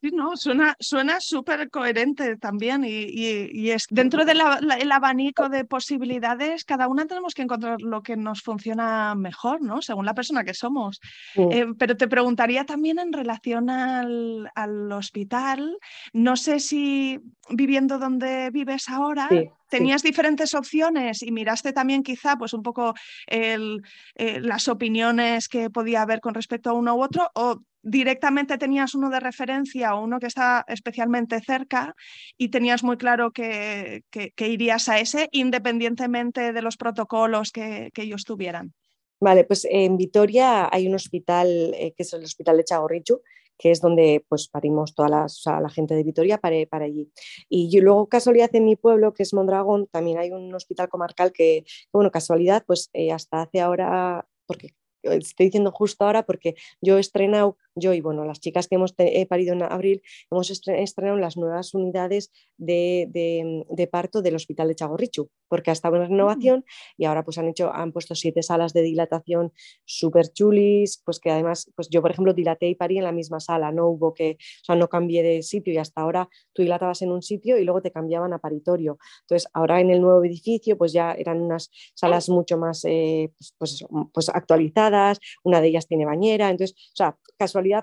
[0.05, 5.65] Sí, no, suena súper coherente también y, y, y, es dentro del de abanico de
[5.65, 9.81] posibilidades, cada una tenemos que encontrar lo que nos funciona mejor, ¿no?
[9.81, 11.01] Según la persona que somos.
[11.33, 11.41] Sí.
[11.51, 15.79] Eh, pero te preguntaría también en relación al, al, hospital,
[16.13, 22.37] no sé si viviendo donde vives ahora, sí tenías diferentes opciones y miraste también quizá
[22.37, 22.95] pues un poco
[23.27, 23.83] el,
[24.15, 28.95] eh, las opiniones que podía haber con respecto a uno u otro o directamente tenías
[28.95, 31.95] uno de referencia o uno que está especialmente cerca
[32.37, 38.03] y tenías muy claro que, que, irías a ese independientemente de los protocolos que, que,
[38.03, 38.73] ellos tuvieran.
[39.21, 43.21] Vale, pues en Vitoria hay un hospital eh, que es el Hospital de Chagorrichu
[43.57, 45.27] que es donde pues parimos toda la,
[45.61, 47.13] la gente de Vitoria para, para allí.
[47.49, 51.33] Y yo, luego casualidad en mi pueblo, que es Mondragón, también hay un hospital comarcal
[51.33, 56.97] que, bueno, casualidad, pues eh, hasta hace ahora, porque estoy diciendo justo ahora porque yo
[56.97, 61.37] he estrenado yo y bueno, las chicas que hemos parido en abril, hemos estrenado las
[61.37, 66.65] nuevas unidades de, de, parto del Hospital de Chagorrichu, porque ha estado en renovación
[66.97, 69.53] y ahora pues han hecho, han puesto siete salas de dilatación
[69.85, 73.41] súper chulis, pues que además, pues yo por ejemplo dilaté y parí en la misma
[73.41, 77.03] sala, no hubo que, o sea, no cambié de sitio y hasta ahora tú dilatabas
[77.03, 78.99] en un sitio y luego te cambiaban a paritorio.
[79.23, 83.55] Entonces ahora en el nuevo edificio pues ya eran unas salas mucho más eh, pues,
[83.59, 87.19] pues, pues, actualizadas, una de ellas tiene bañera, entonces, o sea,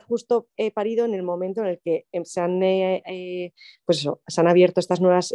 [0.08, 3.54] justo he parido en el momento en el que em, se han, eh, eh,
[3.86, 5.32] pues eso, se han abierto estas nuevas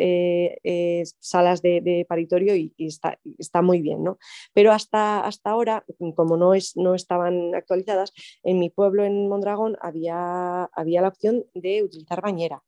[1.20, 4.18] salas de, paritorio y, está, está, muy bien, ¿no?
[4.52, 9.76] Pero hasta, hasta ahora, como no, es, no estaban actualizadas, en mi pueblo, en Mondragón,
[9.80, 12.62] había, había la opción de utilizar bañera.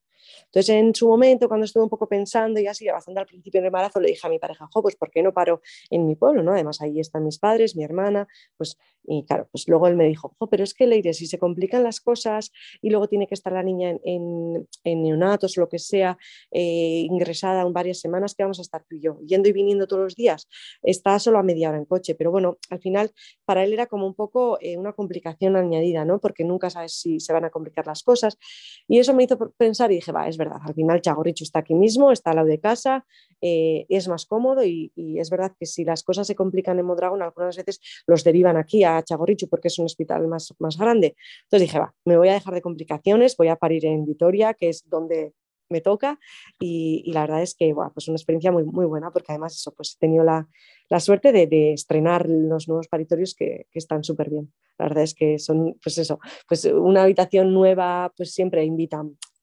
[0.47, 3.67] Entonces, en su momento, cuando estuve un poco pensando y así, bastante al principio del
[3.67, 6.43] embarazo, le dije a mi pareja, jo, pues ¿por qué no paro en mi pueblo?
[6.43, 6.53] ¿no?
[6.53, 8.27] Además, ahí están mis padres, mi hermana,
[8.57, 11.39] pues, y claro, pues luego él me dijo, jo, pero es que Leire, si se
[11.39, 12.53] complican las cosas
[12.83, 16.19] y luego tiene que estar la niña en, en, neonatos o lo que sea,
[16.51, 19.87] eh, ingresada en varias semanas, que vamos a estar tú y yo, yendo y viniendo
[19.87, 20.49] todos los días,
[20.83, 23.13] está solo a media hora en coche, pero bueno, al final
[23.45, 26.19] para él era como un poco eh, una complicación añadida, ¿no?
[26.21, 28.39] Porque nunca sabes si se van a complicar las cosas.
[28.87, 32.13] Y eso me hizo pensar y dije, es verdad, al final Chagorricho está aquí mismo,
[32.13, 33.07] está al lado de casa,
[33.41, 37.23] eh, es más cómodo y, es verdad que si las cosas se complican en Modragón,
[37.23, 41.17] algunas veces los derivan aquí a Chagorricho porque es un hospital más, más grande.
[41.45, 44.69] Entonces dije, va, me voy a dejar de complicaciones, voy a parir en Vitoria, que
[44.69, 45.33] es donde
[45.69, 46.19] me toca
[46.59, 49.73] y, la verdad es que bueno, pues una experiencia muy, muy buena porque además eso,
[49.73, 50.49] pues he tenido la,
[50.89, 54.53] la suerte de, estrenar los nuevos paritorios que, que están súper bien.
[54.79, 58.65] La verdad es que son, pues eso, pues una habitación nueva pues siempre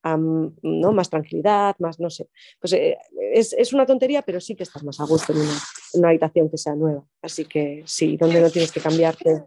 [0.05, 0.91] ¿no?
[0.91, 2.29] más tranquilidad, más, no sé.
[2.59, 2.97] Pues eh,
[3.33, 5.51] es, es, una tontería, pero sí que estás más a gusto en una,
[5.93, 7.03] en una, habitación que sea nueva.
[7.21, 9.43] Así que sí, donde no tienes que cambiarte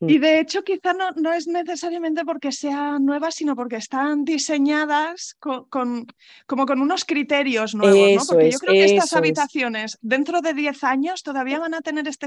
[0.00, 0.20] y mm.
[0.20, 6.06] de hecho, quizá no, no, es necesariamente porque sean nuevas, sino porque están diseñadas con,
[6.46, 8.26] como con unos criterios nuevos, ¿no?
[8.26, 12.26] Porque yo creo que estas habitaciones, dentro de 10 años, todavía van a tener este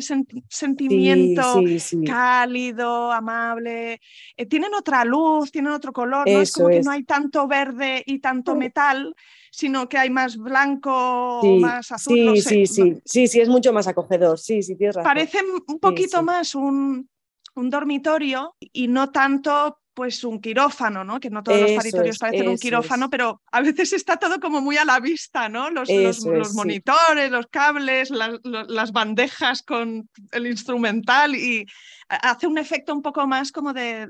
[0.49, 1.61] sentimiento
[2.05, 4.01] cálido, amable.
[4.35, 6.41] Eh, tienen otra luz, tienen otro color, ¿no?
[6.41, 8.57] es como que no hay tanto verde y tanto mm.
[8.57, 9.15] metal,
[9.49, 12.15] sino que hay más blanco, más azul.
[12.15, 12.41] Sí, no sé.
[12.41, 14.37] sí, sí, sí, sí, es mucho más acogedor.
[14.37, 15.07] Sí, sí, tienes razón.
[15.07, 17.09] Parece un poquito más un
[17.55, 21.19] un dormitorio y no tanto pues un quirófano, ¿no?
[21.19, 24.77] Que no todos los paritorios parecen un quirófano, pero a veces está todo como muy
[24.77, 25.69] a la vista, ¿no?
[25.69, 31.65] Los, los, monitores, los cables, las, bandejas con el instrumental y
[32.07, 34.07] hace un efecto un poco más como de,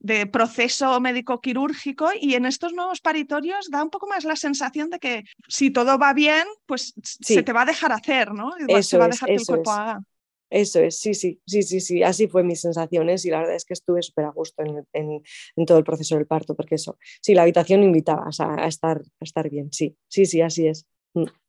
[0.00, 4.98] de, proceso médico-quirúrgico y en estos nuevos paritorios da un poco más la sensación de
[4.98, 8.52] que si todo va bien, pues se te va a dejar hacer, ¿no?
[8.82, 10.02] se va a dejar que el cuerpo haga.
[10.50, 13.64] Eso es, sí, sí, sí, sí, sí, así fue mis sensaciones y la verdad es
[13.66, 17.42] que estuve súper a gusto en, todo el proceso del parto, porque eso, sí, la
[17.42, 20.86] habitación invitaba a, estar, a estar bien, sí, sí, sí, así es.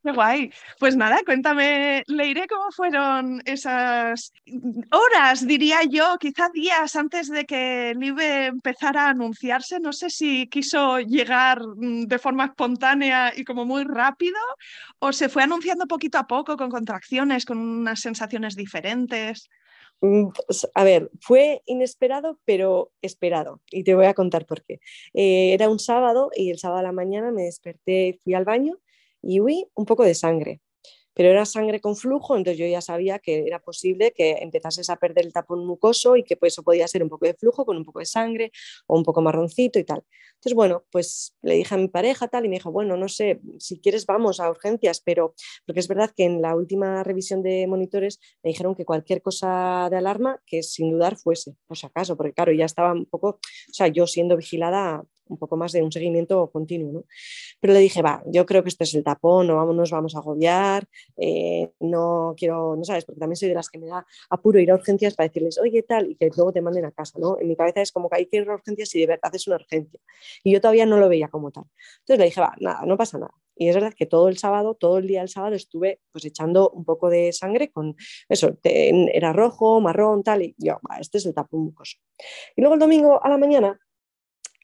[0.01, 0.51] Qué guay.
[0.79, 4.31] Pues nada, cuéntame, Leire, cómo fueron esas
[4.91, 9.79] horas, diría yo, quizá días antes de que Libe empezara a anunciarse.
[9.81, 14.39] No sé si quiso llegar mm, de forma espontánea y como muy rápido
[14.99, 19.49] o se fue anunciando poquito a poco con contracciones, con unas sensaciones diferentes.
[20.01, 23.61] Mm, pues, a ver, fue inesperado, pero esperado.
[23.69, 24.79] Y te voy a contar por qué.
[25.13, 28.77] Eh, era un sábado y el sábado a la mañana me desperté, fui al baño
[29.21, 30.61] y huí un poco de sangre.
[31.13, 34.95] Pero era sangre con flujo, entonces yo ya sabía que era posible que empezases a
[34.95, 37.75] perder el tapón mucoso y que pues, eso podía ser un poco de flujo con
[37.75, 38.51] un poco de sangre
[38.87, 40.03] o un poco marroncito y tal.
[40.35, 43.41] Entonces, bueno, pues le dije a mi pareja tal y me dijo, bueno, no sé,
[43.57, 45.33] si quieres vamos a urgencias, pero
[45.65, 49.89] porque es verdad que en la última revisión de monitores me dijeron que cualquier cosa
[49.89, 53.27] de alarma, que sin dudar fuese, por si acaso, porque claro, ya estaba un poco,
[53.31, 56.91] o sea, yo siendo vigilada un poco más de un seguimiento continuo.
[56.91, 57.03] ¿no?
[57.59, 60.15] Pero le dije, va, yo creo que esto es el tapón, no vamos, nos vamos
[60.15, 60.87] a agobiar,
[61.17, 64.71] eh, no quiero, no sabes, porque también soy de las que me da apuro ir
[64.71, 67.37] a urgencias para decirles, oye, tal, y que luego te manden a casa, ¿no?
[67.39, 69.47] En mi cabeza es como que hay que ir a urgencias si de verdad es
[69.47, 69.99] una urgencia.
[70.43, 71.65] Y yo todavía no lo veía como tal.
[71.99, 73.33] Entonces le dije, va, nada, no pasa nada.
[73.59, 76.69] Y es verdad que todo el sábado, todo el día del sábado estuve pues echando
[76.69, 77.97] un poco de sangre con
[78.29, 81.97] eso, era rojo, marrón, tal, y yo, va, este es el tapón mucoso.
[82.55, 83.77] Y luego el domingo a la mañana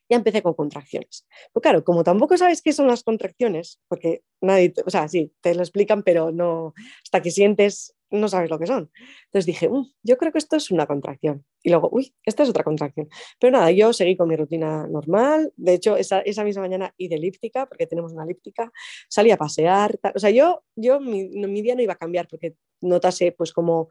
[0.10, 1.28] ya empecé con contracciones.
[1.52, 5.56] Pues claro, como tampoco sabes qué son las contracciones, porque nadie, o sea, sí, te
[5.56, 8.92] lo explican, pero no, hasta que sientes, no sabes lo que son.
[9.26, 11.46] Entonces dije, mm, yo creo que esto es una contracción.
[11.64, 13.10] Y luego, uy, esta es otra contracción.
[13.40, 15.52] Pero nada, yo seguí con mi rutina normal.
[15.56, 18.72] De hecho, esa, esa misma mañana y de elíptica, porque tenemos una elíptica,
[19.10, 20.00] salí a pasear.
[20.14, 23.90] O sea, yo, yo mi, mi, día no iba a cambiar porque notase pues como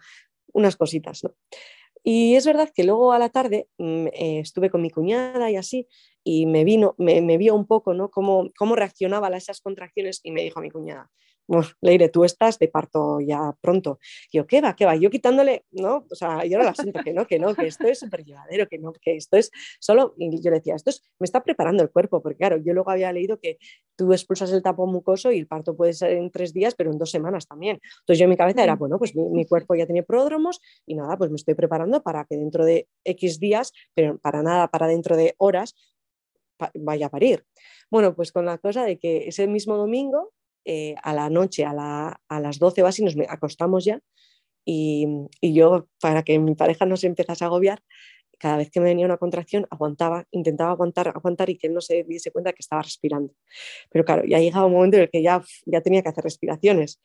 [0.52, 1.34] unas cositas, ¿no?
[2.06, 5.56] Y es verdad que luego a la tarde mm, eh, estuve con mi cuñada y
[5.56, 5.88] así,
[6.22, 8.10] y me vino, me, me vio un poco, ¿no?
[8.10, 11.10] Cómo, cómo reaccionaba a esas contracciones y me dijo a mi cuñada,
[11.80, 13.98] Leire, tú estás de parto ya pronto.
[14.30, 14.74] Y yo, ¿qué va?
[14.74, 14.96] ¿Qué va?
[14.96, 16.06] Yo quitándole, ¿no?
[16.10, 18.66] O sea, yo no la siento que no, que no, que esto es súper llevadero,
[18.66, 20.14] que no, que esto es solo.
[20.16, 22.90] Y yo le decía, esto es, me está preparando el cuerpo, porque claro, yo luego
[22.90, 23.58] había leído que
[23.96, 26.98] tú expulsas el tapón mucoso y el parto puede ser en tres días, pero en
[26.98, 27.80] dos semanas también.
[28.00, 31.16] Entonces yo en mi cabeza era, bueno, pues mi, cuerpo ya tiene pródromos y nada,
[31.16, 35.16] pues me estoy preparando para que dentro de X días, pero para nada, para dentro
[35.16, 35.74] de horas,
[36.74, 37.44] vaya a parir.
[37.90, 40.32] Bueno, pues con la cosa de que ese mismo domingo
[40.64, 41.72] eh, a la noche, a,
[42.40, 44.00] las 12 o así, nos acostamos ya
[44.64, 45.06] y,
[45.42, 47.82] yo, para que mi pareja no se empezase a agobiar,
[48.38, 51.80] cada vez que me venía una contracción, aguantaba, intentaba aguantar, aguantar y que él no
[51.80, 53.32] se diese cuenta que estaba respirando.
[53.90, 57.00] Pero claro, ya llegaba un momento en el que ya, ya tenía que hacer respiraciones.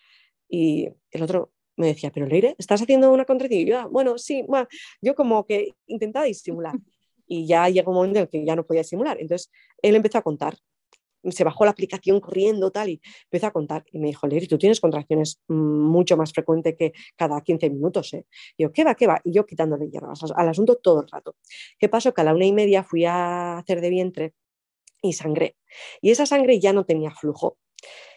[0.49, 3.61] Y el otro me decía, pero Leire, ¿estás haciendo una contracción?
[3.61, 4.67] Y yo, ah, bueno, sí, bueno,
[5.01, 6.75] yo como que intentaba disimular.
[7.27, 9.17] Y ya llegó un momento en el que ya no podía disimular.
[9.19, 9.51] Entonces
[9.81, 10.57] él empezó a contar
[11.23, 14.57] se bajó la aplicación corriendo tal y empezó a contar y me dijo, Leri, tú
[14.57, 18.13] tienes contracciones mucho más frecuente que cada 15 minutos.
[18.13, 18.25] ¿eh?
[18.57, 19.19] Yo, ¿qué va, qué va?
[19.23, 21.35] Y yo quitándole hierbas al asunto todo el rato.
[21.77, 22.13] ¿Qué pasó?
[22.13, 24.33] Que a la una y media fui a hacer de vientre
[25.01, 25.57] y sangré.
[26.01, 27.57] Y esa sangre ya no tenía flujo.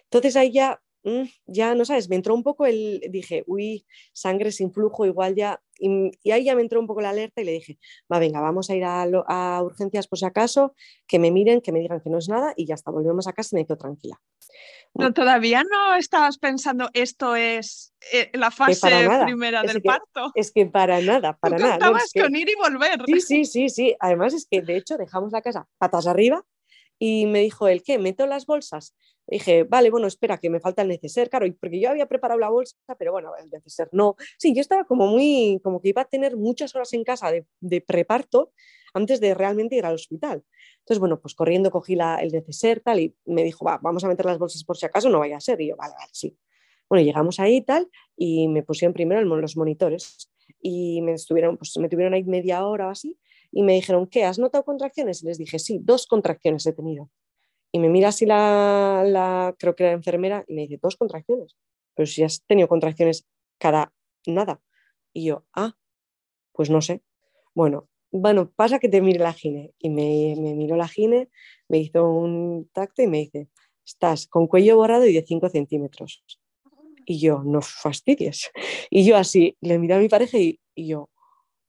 [0.05, 4.53] Entonces ahí ya Mm, ya no sabes, me entró un poco el, dije, uy, sangre
[4.53, 7.53] sin flujo, igual ya, y, ahí ya me entró un poco la alerta y le
[7.53, 7.79] dije,
[8.11, 10.75] va, venga, vamos a ir a, urgencias por si acaso,
[11.07, 13.33] que me miren, que me digan que no es nada y ya está, volvemos a
[13.33, 14.21] casa y me quedo tranquila.
[14.95, 20.33] No, todavía no estabas pensando esto es eh, la fase primera del parto.
[20.35, 21.75] Es que para nada, para nada.
[21.75, 23.03] Estabas con ir y volver.
[23.07, 23.97] Sí, sí, sí, sí.
[24.01, 26.45] Además es que de hecho dejamos la casa patas arriba
[27.05, 27.99] y me dijo él, ¿qué?
[27.99, 28.95] ¿Meto las bolsas?
[29.27, 32.49] dije, vale, bueno, espera, que me falta el neceser, claro, porque yo había preparado la
[32.49, 34.15] bolsa, pero bueno, el neceser no.
[34.39, 37.45] Sí, yo estaba como muy, como que iba a tener muchas horas en casa de,
[37.59, 38.53] de preparto
[38.95, 40.45] antes de realmente ir al hospital.
[40.79, 44.09] Entonces, bueno, pues corriendo cogí la, el neceser, tal, y me dijo, va, vamos a
[44.09, 45.61] meter las bolsas por si acaso no vaya a ser.
[45.61, 46.39] Y yo, vale, vale, sí.
[46.89, 50.31] Bueno, llegamos ahí y tal, y me pusieron primero los monitores
[50.61, 53.19] y me estuvieron, pues me tuvieron ahí media hora o así,
[53.53, 54.25] y me dijeron, ¿qué?
[54.25, 55.23] ¿Has notado contracciones?
[55.23, 57.11] Y les dije, sí, dos contracciones he tenido.
[57.71, 61.57] Y me mira así la, la, creo que era enfermera, y me dice, dos contracciones.
[61.95, 63.27] Pero si has tenido contracciones
[63.59, 63.93] cada
[64.27, 64.63] nada.
[65.13, 65.77] Y yo, ah,
[66.53, 67.03] pues no sé.
[67.55, 69.75] Bueno, bueno, pasa que te mire la gine.
[69.79, 71.29] Y me, me miró la gine,
[71.69, 73.49] me hizo un tacto y me dice,
[73.85, 76.25] estás con cuello borrado y de 5 centímetros.
[77.05, 78.51] Y yo, no fastidies.
[78.91, 81.11] Y yo así, le miré a mi pareja y yo,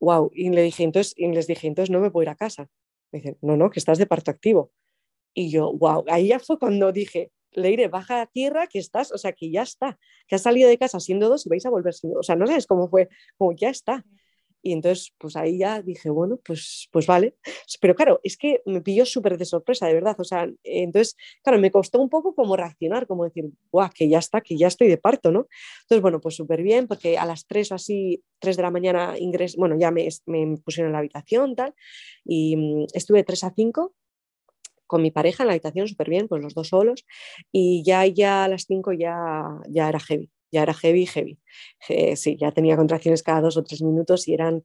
[0.04, 0.30] wow.
[0.34, 2.68] Y le dije, entonces, y les dije, entonces no me puedo ir a casa.
[3.12, 4.72] Me dice, no, no, que estás de parto activo.
[5.34, 9.18] Y yo, wow, ahí ya fue cuando dije, Leire, baja a tierra, que estás, o
[9.18, 9.98] sea, que ya está,
[10.28, 12.48] que has salido de casa siendo dos y vais a volver siendo, o sea, no
[12.48, 14.04] sabes cómo fue, como ya está.
[14.64, 17.36] Y entonces, pues ahí ya dije, bueno, pues, pues vale.
[17.82, 20.16] Pero claro, es que me pilló súper de sorpresa, de verdad.
[20.18, 24.20] O sea, entonces, claro, me costó un poco como reaccionar, como decir, guau, que ya
[24.20, 25.48] está, que ya estoy de parto, ¿no?
[25.82, 29.16] Entonces, bueno, pues súper bien, porque a las 3 o así, 3 de la mañana
[29.20, 31.74] ingresé, bueno, ya me, me pusieron en la habitación, tal,
[32.24, 33.94] y mm, estuve 3 a 5
[34.88, 37.06] con mi pareja en la habitación súper bien, pues los dos solos,
[37.52, 41.40] y ya, ya a las 5 ya, ya era heavy, ya era heavy, heavy.
[42.16, 44.64] sí, ya tenía contracciones cada dos o tres minutos y eran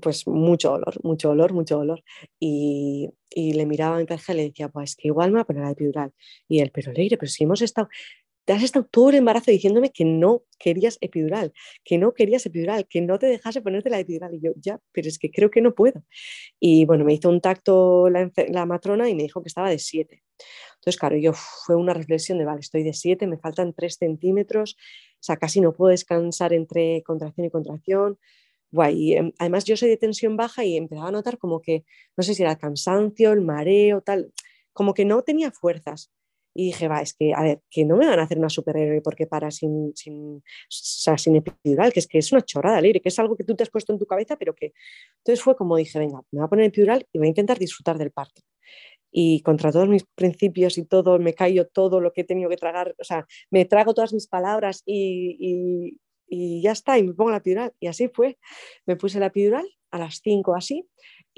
[0.00, 2.02] pues mucho olor, mucho olor, mucho olor.
[2.40, 5.42] Y, y le miraba a mi pareja y le decía, pues que igual me va
[5.42, 6.12] a poner la epidural.
[6.48, 7.88] Y él, pero Leire, pero si hemos estado,
[8.48, 11.52] te has estado todo el embarazo diciéndome que no querías epidural,
[11.84, 14.32] que no querías epidural, que no te dejase ponerte la epidural.
[14.34, 16.02] Y yo, ya, pero es que creo que no puedo.
[16.58, 20.22] Y bueno, me hizo un tacto la, matrona y me dijo que estaba de 7.
[20.76, 24.78] Entonces, claro, yo fue una reflexión de, vale, estoy de 7, me faltan 3 centímetros,
[24.78, 28.18] o sea, casi no puedo descansar entre contracción y contracción.
[28.70, 29.12] Guay.
[29.12, 31.84] Em, además, yo soy de tensión baja y empezaba a notar como que,
[32.16, 34.32] no sé si era cansancio, el mareo, tal,
[34.72, 36.10] como que no tenía fuerzas.
[36.60, 39.00] Y dije, va, es que, a ver, que no me van a hacer una superhéroe
[39.00, 43.18] porque para sin, sin, sin epidural, que es que es una chorrada, Leire, que es
[43.20, 44.72] algo que tú te has puesto en tu cabeza, pero que...
[45.18, 47.96] Entonces fue como dije, venga, me voy a poner epidural y voy a intentar disfrutar
[47.96, 48.42] del parto.
[49.12, 52.56] Y contra todos mis principios y todo, me callo todo lo que he tenido que
[52.56, 57.14] tragar, o sea, me trago todas mis palabras y, y, y ya está, y me
[57.14, 57.72] pongo la epidural.
[57.78, 58.36] Y así fue.
[58.84, 60.88] Me puse la epidural a las 5 así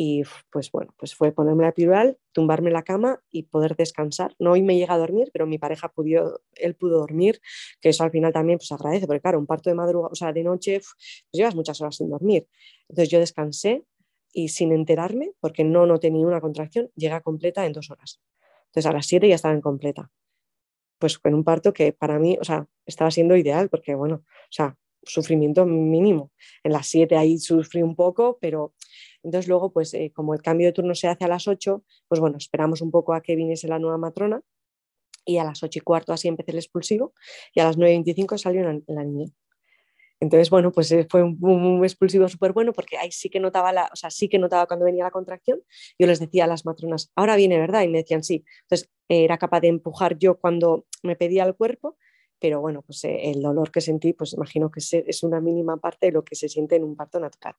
[0.02, 4.34] y pues bueno, pues fue ponerme la epidural, tumbarme en la cama y poder descansar.
[4.38, 7.42] No hoy me llega a dormir, pero mi pareja pudo, él pudo dormir,
[7.82, 10.32] que eso al final también pues agradece, porque claro, un parto de madrugada, o sea,
[10.32, 12.48] de noche, pues llevas muchas horas sin dormir.
[12.88, 13.84] Entonces yo descansé
[14.32, 18.22] y sin enterarme, porque no noté ni una contracción, llega completa en dos horas.
[18.68, 20.10] Entonces a las siete ya estaba en completa.
[20.98, 24.48] Pues con un parto que para mí, o sea, estaba siendo ideal, porque bueno, o
[24.48, 26.32] sea, sufrimiento mínimo.
[26.62, 28.74] En las 7 ahí sufrí un poco, pero
[29.22, 32.20] entonces luego, pues eh, como el cambio de turno se hace a las 8, pues
[32.20, 34.42] bueno, esperamos un poco a que viniese la nueva matrona
[35.24, 37.12] y a las 8 y cuarto así empecé el expulsivo
[37.54, 39.26] y a las 9.25 salió la, niña.
[40.20, 43.90] Entonces, bueno, pues eh, fue un, expulsivo súper bueno porque ahí sí que notaba, la,
[43.92, 45.62] o sea, sí que notaba cuando venía la contracción.
[45.98, 47.82] Yo les decía a las matronas, ahora viene, ¿verdad?
[47.82, 48.44] Y me decían sí.
[48.62, 51.96] Entonces, era capaz de empujar yo cuando me pedía el cuerpo
[52.40, 56.06] pero bueno, pues eh, el dolor que sentí, pues imagino que es una mínima parte
[56.06, 57.54] de lo que se siente en un parto natural.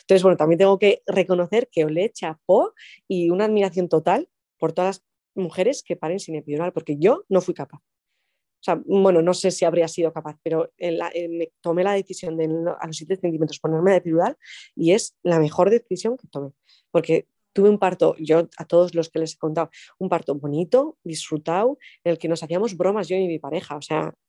[0.00, 2.74] Entonces, bueno, también tengo que reconocer que olé chapó
[3.08, 4.28] y una admiración total
[4.58, 7.78] por todas las mujeres que paren sin epidural, porque yo no fui capaz.
[7.78, 12.44] O sea, bueno, no sé si habría sido capaz, pero me tomé la decisión de
[12.80, 14.38] a los 7 centímetros ponerme de epidural
[14.74, 16.50] y es la mejor decisión que tomé,
[16.90, 20.98] porque tuve un parto, yo a todos los que les he contado, un parto bonito,
[21.04, 24.23] disfrutado, en el que nos hacíamos bromas yo y mi pareja, o sea, eh.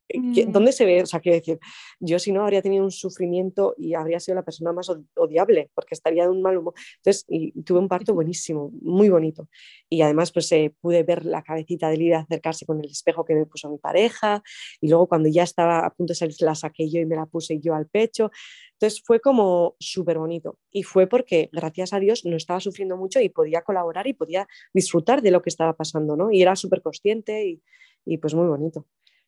[0.48, 1.02] ¿Dónde se ve?
[1.02, 1.60] O sea, quiero decir,
[2.00, 5.96] yo si no habría tenido un sufrimiento y habría sido la persona más odiable, porque
[5.96, 6.74] estaría de un mal humor.
[6.98, 9.48] Entonces, y tuve un parto buenísimo, muy bonito.
[9.90, 13.36] Y además, pues eh, pude ver la cabecita de Lidia acercarse con el espejo que
[13.36, 14.44] me puso mi pareja,
[14.82, 17.26] y luego cuando ya estaba a punto de salir, la saqué yo y me la
[17.26, 18.32] puse yo al pecho.
[18.74, 23.22] Entonces fue como súper bonito y fue porque gracias a Dios no estaba sufriendo mucho
[23.22, 26.32] y podía colaborar y podía disfrutar de lo que estaba pasando, ¿no?
[26.32, 27.62] Y era súper consciente y,
[28.06, 28.86] y, pues muy bonito.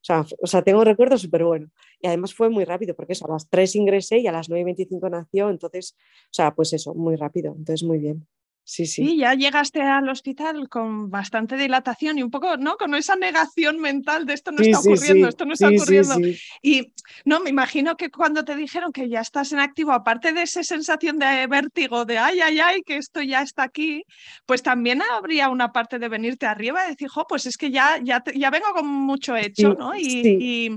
[0.08, 1.70] Sea, o sea tengo recuerdos súper buenos.
[2.02, 5.10] Y además fue muy rápido porque eso, a las 3 ingresé y a las 9.25
[5.10, 5.96] nació, entonces,
[6.32, 8.26] o sea, pues eso, muy rápido, entonces muy bien.
[8.70, 9.16] Sí, sí.
[9.16, 12.76] ya llegaste al hospital con bastante dilatación y un poco, ¿no?
[12.76, 16.16] Con esa negación mental de esto no está ocurriendo, esto no está ocurriendo.
[16.62, 16.92] Y
[17.24, 20.64] no, me imagino que cuando te dijeron que ya estás en activo, aparte de esa
[20.64, 24.04] sensación de vértigo, de ay, ay, ay, que esto ya está aquí,
[24.46, 28.02] pues también habría una parte de venirte arriba y decir, jo, pues es que ya,
[28.04, 29.96] ya, ya vengo con mucho hecho, ¿no?
[29.96, 30.76] Y,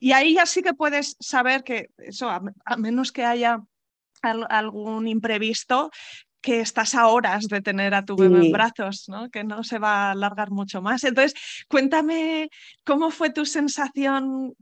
[0.00, 3.62] y, ahí ya sí que puedes saber que eso, a, menos que haya
[4.22, 5.92] algún imprevisto,
[6.40, 9.30] que estás a horas de tener a tu bebé en brazos, ¿no?
[9.30, 11.04] que no se va a alargar mucho más.
[11.04, 11.34] Entonces,
[11.68, 12.50] cuéntame
[12.84, 14.54] cómo fue tu sensación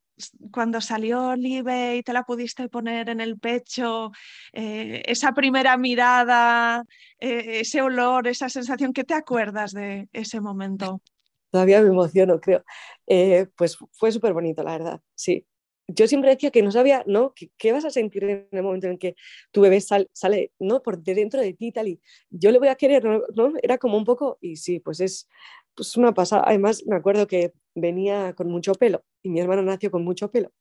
[0.50, 4.12] cuando salió Olive y te la pudiste poner en el pecho,
[4.52, 6.84] eh, esa primera mirada,
[7.20, 11.02] eh, ese olor, esa sensación, ¿qué te acuerdas de ese momento?
[11.50, 12.64] Todavía me emociono, creo.
[13.06, 15.46] Eh, pues fue súper bonito, la verdad, sí
[15.88, 17.34] yo siempre decía que no sabía, ¿no?
[17.34, 19.14] ¿Qué, vas a sentir en el momento en que
[19.52, 20.82] tu bebé sale, ¿no?
[20.82, 23.52] Por de dentro de ti tal, y yo le voy a querer, ¿no?
[23.62, 25.28] Era como un poco, y sí, pues es
[25.74, 26.44] pues una pasada.
[26.46, 30.52] Además, me acuerdo que venía con mucho pelo y mi hermano nació con mucho pelo.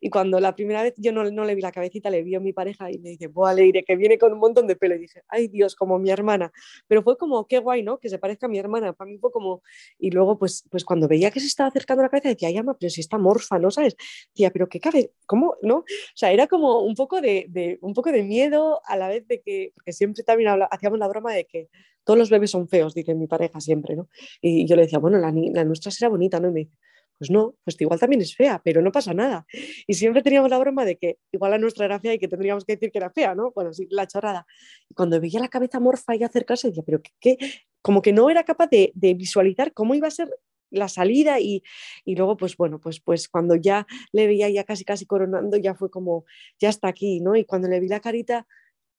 [0.00, 2.52] Y cuando la primera vez yo no, no le vi la cabecita, le vio mi
[2.52, 4.94] pareja y me dice, ¡buah, Leire, que viene con un montón de pelo!
[4.94, 6.52] Y dije, ¡ay Dios, como mi hermana!
[6.86, 7.98] Pero fue como, qué guay, ¿no?
[7.98, 8.92] Que se parezca a mi hermana.
[8.92, 9.62] Para mí fue como.
[9.98, 12.56] Y luego, pues, pues cuando veía que se estaba acercando a la cabeza, decía, ¡ay,
[12.56, 13.96] ama, pero si está morfa, ¿no sabes?
[14.32, 15.12] Decía, ¿pero qué cabe?
[15.26, 15.56] ¿Cómo?
[15.62, 15.78] ¿No?
[15.78, 19.26] O sea, era como un poco de, de un poco de miedo a la vez
[19.26, 21.68] de que, porque siempre también hacíamos la broma de que
[22.04, 24.08] todos los bebés son feos, dice mi pareja siempre, ¿no?
[24.40, 26.48] Y yo le decía, bueno, la, la nuestra será bonita, ¿no?
[26.48, 26.76] Y me dice,
[27.22, 29.46] pues no, pues igual también es fea, pero no pasa nada.
[29.86, 32.64] Y siempre teníamos la broma de que igual la nuestra era fea y que tendríamos
[32.64, 33.52] que decir que era fea, ¿no?
[33.52, 34.44] Bueno, sí, la chorrada.
[34.90, 37.38] Y cuando veía la cabeza morfa y acercarse, decía, pero qué,
[37.80, 40.36] como que no era capaz de, de, visualizar cómo iba a ser
[40.70, 41.62] la salida y,
[42.04, 45.74] y, luego pues bueno pues pues cuando ya le veía ya casi casi coronando ya
[45.74, 46.24] fue como
[46.58, 48.48] ya está aquí no y cuando le vi la carita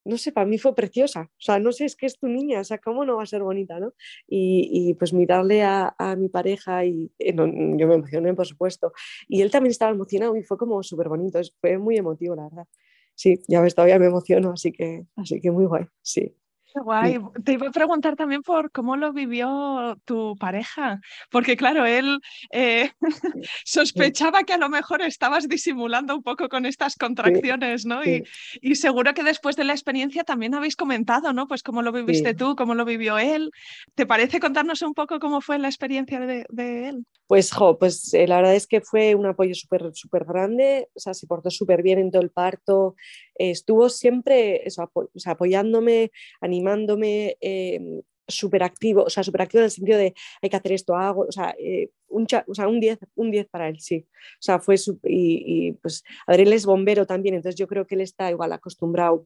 [0.06, 1.30] no sé, para mí fue preciosa.
[1.32, 3.26] O sea, no sé, es que es tu niña, o sea, ¿cómo no va a
[3.26, 3.94] ser bonita, no?
[4.28, 8.94] Y, pues mirarle a, mi pareja y eh, yo me emocioné, por supuesto.
[9.28, 12.68] Y él también estaba emocionado y fue como súper bonito, fue muy emotivo, la verdad.
[13.16, 16.36] Sí, ya ves, todavía me emociono, así que, así que muy guay, sí.
[16.76, 17.20] Guay.
[17.44, 21.00] Te iba a preguntar también por cómo lo vivió tu pareja,
[21.30, 22.20] porque claro, él
[22.52, 22.92] eh,
[23.66, 28.04] sospechaba que a lo mejor estabas disimulando un poco con estas contracciones, ¿no?
[28.04, 28.24] Y,
[28.62, 31.48] y, seguro que después de la experiencia también habéis comentado, ¿no?
[31.48, 33.52] Pues cómo lo viviste tú, cómo lo vivió él.
[33.96, 37.06] ¿Te parece contarnos un poco cómo fue la experiencia de, de él?
[37.34, 41.00] Pues, jo, pues eh, la verdad es que fue un apoyo súper, súper grande, o
[41.00, 42.94] sea, se portó súper bien en todo el parto,
[43.34, 44.64] estuvo siempre
[45.26, 46.12] apoyándome,
[46.42, 47.80] animándome, eh,
[48.28, 50.14] súper activo, o sea, súper activo en el sentido de
[50.44, 53.48] hay que hacer esto, hago, o sea, eh, un, o sea, un 10 un 10
[53.50, 54.06] para él, sí.
[54.06, 54.76] O sea, fue,
[55.06, 58.54] y, pues, a ver, él es bombero también, entonces yo creo que él está igual
[58.54, 59.26] acostumbrado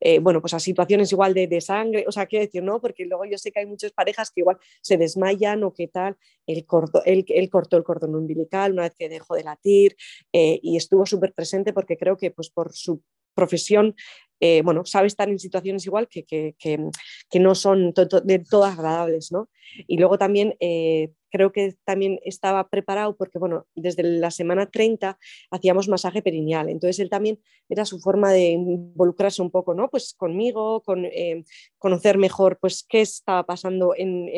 [0.00, 2.80] eh, bueno, pues a situaciones igual de, de, sangre, o sea, quiero decir, ¿no?
[2.80, 6.16] Porque luego yo sé que hay muchas parejas que igual se desmayan o qué tal,
[6.46, 7.02] él cortó,
[7.50, 9.96] cortó el cordón umbilical una vez que dejó de latir
[10.32, 13.02] y estuvo súper presente porque creo que pues por su
[13.36, 13.94] profesión,
[14.40, 19.30] eh, bueno, sabe estar en situaciones igual que, que, que, no son de todas agradables,
[19.30, 19.48] ¿no?
[19.86, 25.18] Y luego también eh, creo que también estaba preparado porque, bueno, desde la semana 30
[25.50, 29.90] hacíamos masaje perineal, entonces él también era su forma de involucrarse un poco, ¿no?
[29.90, 31.44] Pues conmigo, con eh,
[31.78, 34.28] conocer mejor, pues, qué estaba pasando en,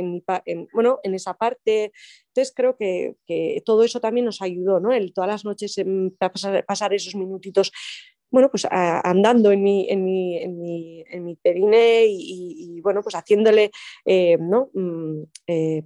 [0.44, 1.92] en, bueno, en esa parte.
[2.28, 3.14] Entonces creo que,
[3.64, 4.92] todo eso también nos ayudó, ¿no?
[4.92, 5.76] El, todas las noches
[6.18, 7.70] pasar, pasar esos minutitos
[8.30, 13.14] bueno, pues andando en mi, en mi, en mi, en mi perine y, bueno, pues
[13.14, 13.70] haciéndole,
[14.04, 14.70] eh, ¿no?
[14.74, 15.82] Mm, eh,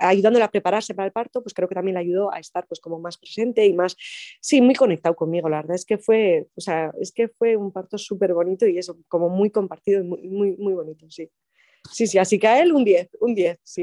[0.00, 2.78] ayudándole a prepararse para el parto, pues creo que también le ayudó a estar pues
[2.80, 3.96] como más presente y más,
[4.40, 7.72] sí, muy conectado conmigo, la verdad es que fue, o sea, es que fue un
[7.72, 11.30] parto súper bonito y eso, como muy compartido y muy, muy, muy bonito, sí.
[11.90, 13.82] Sí, sí, así que a él un 10, un 10, sí.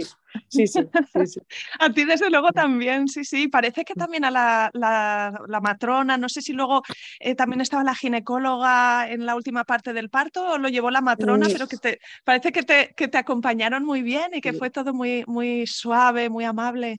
[0.50, 0.82] Sí, sí,
[1.26, 1.40] sí,
[1.80, 3.48] a ti desde luego también, sí, sí.
[3.48, 6.84] Parece que también a la, la, matrona, no sé si luego
[7.20, 11.02] eh, también estaba la ginecóloga en la última parte del parto o lo llevó la
[11.02, 14.70] matrona, pero que te, parece que te, que te acompañaron muy bien y que fue
[14.70, 16.98] todo muy, muy suave, muy amable.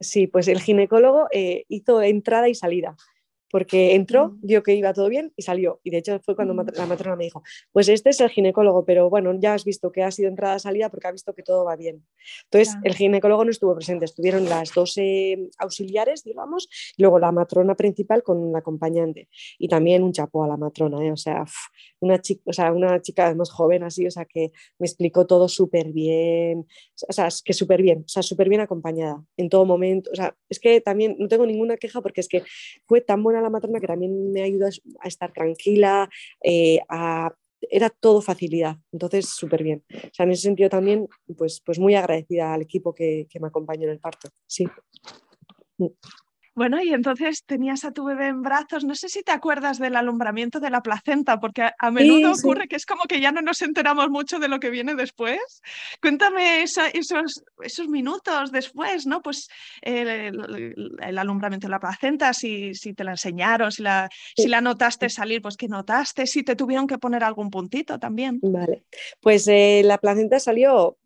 [0.00, 2.96] Sí, pues el ginecólogo eh, hizo entrada y salida
[3.50, 5.80] porque entró, vio que iba todo bien y salió.
[5.82, 7.42] Y de hecho fue cuando la matrona me dijo,
[7.72, 11.08] pues este es el ginecólogo, pero bueno, ya has visto que ha sido entrada-salida porque
[11.08, 12.04] ha visto que todo va bien.
[12.44, 14.98] Entonces el ginecólogo no estuvo presente, estuvieron las dos
[15.58, 19.28] auxiliares, digamos, y luego la matrona principal con un acompañante.
[19.58, 21.12] Y también un chapo a la matrona, ¿eh?
[21.12, 21.44] o, sea,
[22.00, 25.48] una chica, o sea, una chica más joven así, o sea, que me explicó todo
[25.48, 26.66] súper bien,
[27.08, 30.10] o sea, que súper bien, o sea, bien acompañada en todo momento.
[30.12, 32.42] O sea, es que también no tengo ninguna queja porque es que
[32.86, 34.66] fue tan buena la materna que también me ayudó
[35.00, 36.08] a estar tranquila,
[36.42, 36.80] eh,
[37.70, 39.84] era todo facilidad, entonces súper bien.
[39.92, 43.48] O sea, en ese sentido también, pues, pues muy agradecida al equipo que, que me
[43.48, 44.66] acompañó en el parto, sí.
[46.58, 48.84] Bueno, y entonces tenías a tu bebé en brazos.
[48.84, 52.74] No sé si te acuerdas del alumbramiento de la placenta, porque a, menudo ocurre que
[52.74, 55.38] es como que ya no nos enteramos mucho de lo que viene después.
[56.02, 56.90] Cuéntame esos,
[57.62, 59.22] esos minutos después, ¿no?
[59.22, 59.48] Pues
[59.82, 60.36] el,
[61.16, 65.40] alumbramiento de la placenta, si, si, te la enseñaron, si la, si la notaste salir,
[65.40, 68.40] pues qué notaste, si te tuvieron que poner algún puntito también.
[68.42, 68.82] Vale,
[69.20, 70.97] pues eh, la placenta salió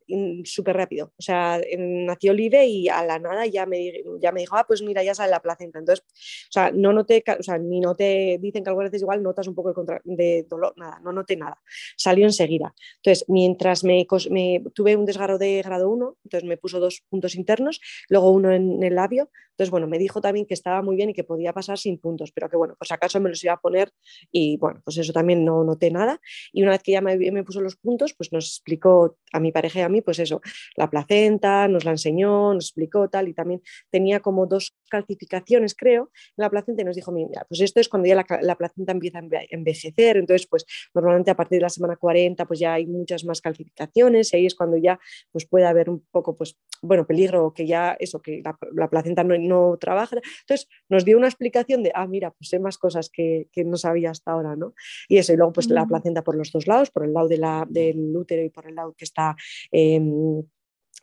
[0.45, 1.13] súper rápido.
[1.17, 4.83] O sea, nació Olive y a la nada ya me, ya me dijo, ah, pues
[4.83, 5.79] mira, ya sale la placenta.
[5.79, 9.23] Entonces, o sea, no noté, o sea, ni no te dicen que algunas veces igual
[9.23, 11.61] notas un poco de, contra, de dolor, nada, no noté nada.
[11.97, 12.75] Salió enseguida.
[12.97, 17.35] Entonces, mientras me, me, tuve un desgarro de grado 1, entonces me puso dos puntos
[17.35, 21.11] internos, luego uno en el labio, entonces, bueno, me dijo también que estaba muy bien
[21.11, 23.61] y que podía pasar sin puntos, pero que bueno, pues acaso me los iba a
[23.61, 23.93] poner
[24.31, 26.21] y bueno, pues eso también no noté nada.
[26.53, 29.53] Y una vez que ya me, me puso los puntos, pues nos explicó a mi
[29.53, 30.41] pareja mí, pues eso,
[30.77, 36.11] la placenta, nos la enseñó, nos explicó tal y también tenía como dos calcificaciones, creo,
[36.37, 38.93] en la placenta y nos dijo, mira, pues esto es cuando ya la, la placenta
[38.93, 42.87] empieza a envejecer, entonces pues normalmente a partir de la semana 40 pues ya hay
[42.87, 44.99] muchas más calcificaciones y ahí es cuando ya
[45.31, 49.23] pues puede haber un poco pues bueno, peligro que ya eso, que la, la placenta
[49.23, 50.17] no, no trabaja.
[50.41, 53.77] Entonces nos dio una explicación de, ah, mira, pues sé más cosas que, que no
[53.77, 54.75] sabía hasta ahora, ¿no?
[55.09, 57.39] Y eso, y luego pues la placenta por los dos lados, por el lado de
[57.39, 59.37] la, del útero y por el lado que está...
[59.71, 60.49] Eh, um,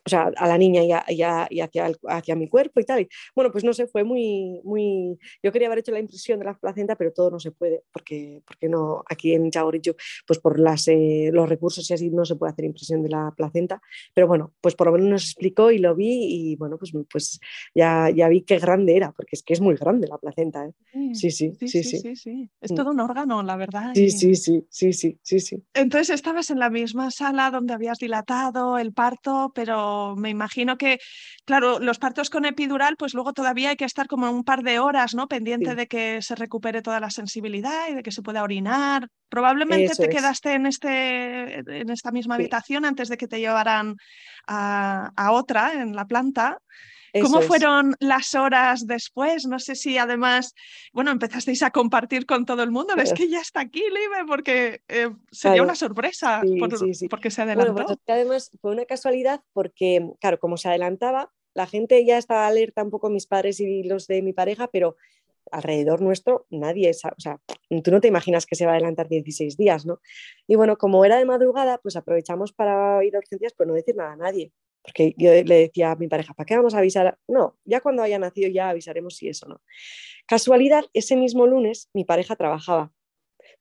[0.04, 1.22] o sea, a la niña y, y,
[1.60, 3.06] hacia, hacia, mi cuerpo y tal.
[3.34, 5.18] bueno, pues no sé, fue muy, muy...
[5.42, 8.42] Yo quería haber hecho la impresión de la placenta, pero todo no se puede, porque,
[8.46, 9.94] porque no, aquí en Chagorillo,
[10.26, 13.32] pues por las, eh, los recursos y así no se puede hacer impresión de la
[13.36, 13.80] placenta.
[14.14, 17.40] Pero bueno, pues por lo menos nos explicó y lo vi y bueno, pues, pues
[17.74, 20.64] ya, ya vi qué grande era, porque es que es muy grande la placenta.
[20.66, 20.72] ¿eh?
[21.12, 22.74] Sí, sí, sí, sí, sí, sí, Es mm.
[22.74, 23.92] todo un órgano, la verdad.
[23.94, 25.62] Sí, sí, sí, sí, sí, sí, sí.
[25.74, 30.98] Entonces estabas en la misma sala donde habías dilatado el parto, pero me imagino que,
[31.44, 34.78] claro, los partos con epidural, pues luego todavía hay que estar como un par de
[34.78, 35.28] horas, ¿no?
[35.28, 39.08] Pendiente de que se recupere toda la sensibilidad y de que se pueda orinar.
[39.28, 43.96] Probablemente te quedaste en, este, en esta misma habitación antes de que te llevaran
[44.46, 46.58] a, a otra en la planta.
[47.20, 49.46] ¿Cómo fueron las horas después?
[49.46, 50.54] No sé si además,
[50.92, 52.94] bueno, empezasteis a compartir con todo el mundo.
[52.96, 56.42] Es que ya está aquí, Live, porque eh, sería una sorpresa
[57.08, 57.72] porque se adelantó.
[57.72, 62.46] Bueno, pues además fue una casualidad porque, claro, como se adelantaba, la gente ya estaba
[62.46, 64.96] alerta un poco, mis padres y los de mi pareja, pero
[65.50, 67.40] alrededor nuestro nadie, o sea,
[67.82, 70.00] tú no te imaginas que se va a adelantar 16 días, ¿no?
[70.46, 73.96] Y bueno, como era de madrugada, pues aprovechamos para ir a urgencias, pero no decir
[73.96, 74.52] nada a nadie.
[74.82, 77.18] Porque yo le decía a mi pareja, ¿para qué vamos a avisar?
[77.28, 79.60] No, ya cuando haya nacido ya avisaremos si eso no.
[80.26, 82.92] Casualidad, ese mismo lunes mi pareja trabajaba.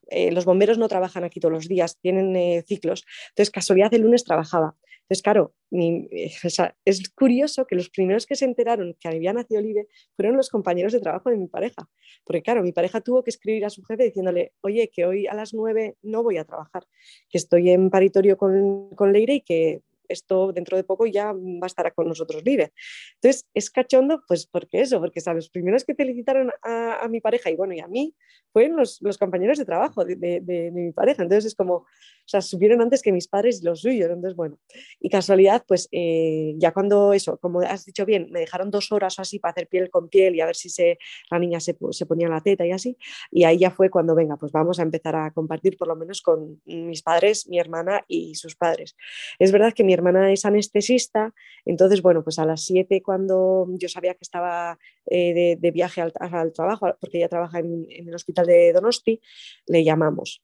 [0.07, 3.05] Eh, los bomberos no trabajan aquí todos los días, tienen eh, ciclos.
[3.29, 4.75] Entonces, casualidad, el lunes trabajaba.
[5.09, 6.31] Entonces, claro, eh,
[6.85, 10.93] es curioso que los primeros que se enteraron que había nacido Olive fueron los compañeros
[10.93, 11.89] de trabajo de mi pareja.
[12.23, 15.33] Porque, claro, mi pareja tuvo que escribir a su jefe diciéndole, oye, que hoy a
[15.33, 16.85] las nueve no voy a trabajar,
[17.29, 21.63] que estoy en paritorio con, con Leire y que esto dentro de poco ya va
[21.63, 22.73] a estar con nosotros libre.
[23.15, 25.45] Entonces, es cachondo, pues porque eso, porque ¿sabes?
[25.45, 28.13] los primeros que felicitaron a, mi pareja y bueno, y a mí,
[28.51, 31.23] fueron los, los compañeros de trabajo de, de, mi pareja.
[31.23, 31.85] Entonces, es como, o
[32.25, 34.09] sea, subieron antes que mis padres y los suyos.
[34.09, 34.59] Entonces, bueno,
[34.99, 39.17] y casualidad, pues eh, ya cuando eso, como has dicho bien, me dejaron dos horas
[39.19, 40.97] o así para hacer piel con piel y a ver si se,
[41.29, 42.97] la niña se, se ponía la teta y así.
[43.31, 46.21] Y ahí ya fue cuando, venga, pues vamos a empezar a compartir por lo menos
[46.21, 48.95] con mis padres, mi hermana y sus padres.
[49.37, 51.33] Es verdad que mi hermana es anestesista,
[51.65, 56.11] entonces, bueno, pues a las 7 cuando yo sabía que estaba eh, de, viaje al,
[56.53, 59.21] trabajo, porque ella trabaja en, el hospital de Donosti,
[59.67, 60.41] le llamamos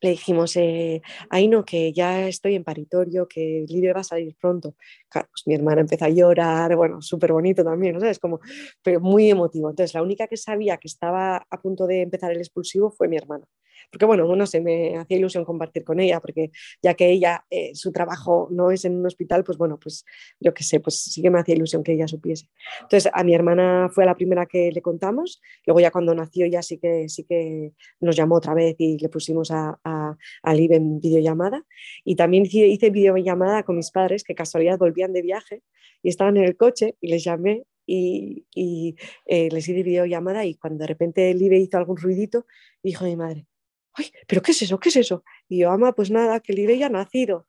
[0.00, 1.00] le dijimos, eh,
[1.48, 4.76] no, que ya estoy en paritorio, que Libre va a salir pronto.
[5.08, 8.18] Claro, pues mi hermana empezó a llorar, bueno, súper bonito también, ¿no sabes?
[8.18, 8.40] Como,
[8.82, 9.70] pero muy emotivo.
[9.70, 13.16] Entonces, la única que sabía que estaba a punto de empezar el expulsivo fue mi
[13.16, 13.46] hermana
[13.94, 16.50] porque bueno, no sé, me hacía ilusión compartir con ella, porque
[16.82, 20.04] ya que ella, eh, su trabajo no es en un hospital, pues bueno, pues
[20.40, 22.48] yo qué sé, pues sí que me hacía ilusión que ella supiese.
[22.82, 26.60] Entonces, a mi hermana fue la primera que le contamos, luego ya cuando nació ya
[26.60, 30.72] sí que, sí que nos llamó otra vez y le pusimos a, a, a Liv
[30.72, 31.64] en videollamada,
[32.04, 35.62] y también hice, hice videollamada con mis padres, que casualidad volvían de viaje
[36.02, 40.56] y estaban en el coche y les llamé y, y eh, les hice videollamada y
[40.56, 42.46] cuando de repente Live hizo algún ruidito,
[42.82, 43.46] dijo mi madre,
[43.94, 44.78] ¡ay, pero qué es eso!
[44.78, 45.24] ¿Qué es eso?
[45.48, 47.46] Y yo, ama, pues nada, que el ya ha nacido.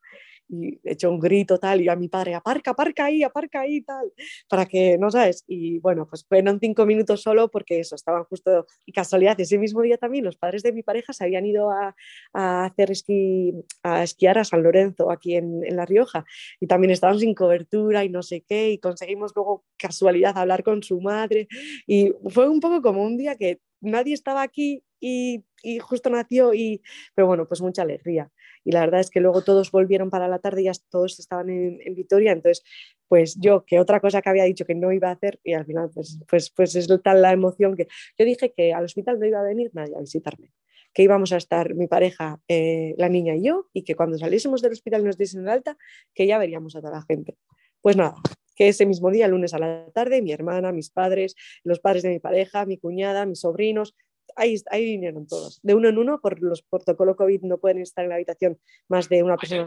[0.48, 3.82] Y he hecho un grito tal, y a mi padre, aparca, aparca ahí, aparca ahí,
[3.82, 4.12] tal,
[4.48, 5.44] para que, no sabes.
[5.48, 9.82] Y bueno, pues fueron cinco minutos solo porque eso, estaban justo, y casualidad, ese mismo
[9.82, 11.96] día también los padres de mi pareja se habían ido a,
[12.32, 16.24] a hacer esquí, a esquiar a San Lorenzo, aquí en, en, La Rioja,
[16.60, 20.82] y también estaban sin cobertura y no sé qué, y conseguimos luego casualidad hablar con
[20.82, 21.48] su madre,
[21.88, 25.44] y fue un poco como un día que nadie estaba aquí y,
[25.80, 26.82] justo nació, y,
[27.14, 28.30] pero bueno, pues mucha alegría.
[28.64, 31.50] Y la verdad es que luego todos volvieron para la tarde y ya todos estaban
[31.50, 32.64] en, Vitoria, entonces
[33.08, 35.64] pues yo, que otra cosa que había dicho que no iba a hacer y al
[35.64, 37.86] final pues, pues, pues es tal la emoción que
[38.18, 40.52] yo dije que al hospital no iba a venir nadie a visitarme,
[40.92, 44.62] que íbamos a estar mi pareja, eh, la niña y yo, y que cuando saliésemos
[44.62, 45.78] del hospital y nos diesen alta,
[46.14, 47.36] que ya veríamos a toda la gente.
[47.80, 48.16] Pues nada,
[48.56, 52.08] que ese mismo día, lunes a la tarde, mi hermana, mis padres, los padres de
[52.08, 53.94] mi pareja, mi cuñada, mis sobrinos,
[54.34, 58.04] ahí, ahí vinieron todos, de uno en uno, por los protocolos COVID no pueden estar
[58.04, 59.66] en la habitación más de una persona.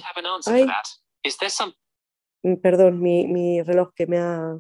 [2.43, 4.59] Mm, perdón, mi, mi reloj que me ha,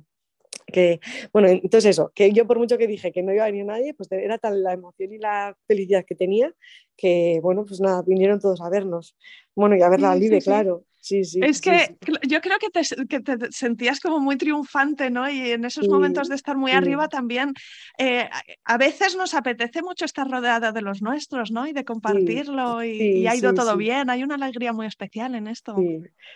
[0.71, 0.99] que,
[1.33, 3.93] bueno, entonces eso, que yo por mucho que dije que no iba a venir nadie,
[3.93, 6.53] pues era tal la emoción y la felicidad que tenía
[6.95, 9.15] que, bueno, pues nada, vinieron todos a vernos.
[9.55, 10.83] Bueno, y a verla sí, libre, claro.
[11.01, 11.39] Sí, sí.
[11.41, 11.95] Es que
[12.27, 15.29] yo creo que te, que te, sentías como muy triunfante, ¿no?
[15.29, 17.53] Y en esos momentos de estar muy arriba también,
[17.97, 18.29] eh,
[18.65, 21.67] a veces nos apetece mucho estar rodeada de los nuestros, ¿no?
[21.67, 24.09] Y de compartirlo y, ha ido todo bien.
[24.09, 25.75] Hay una alegría muy especial en esto.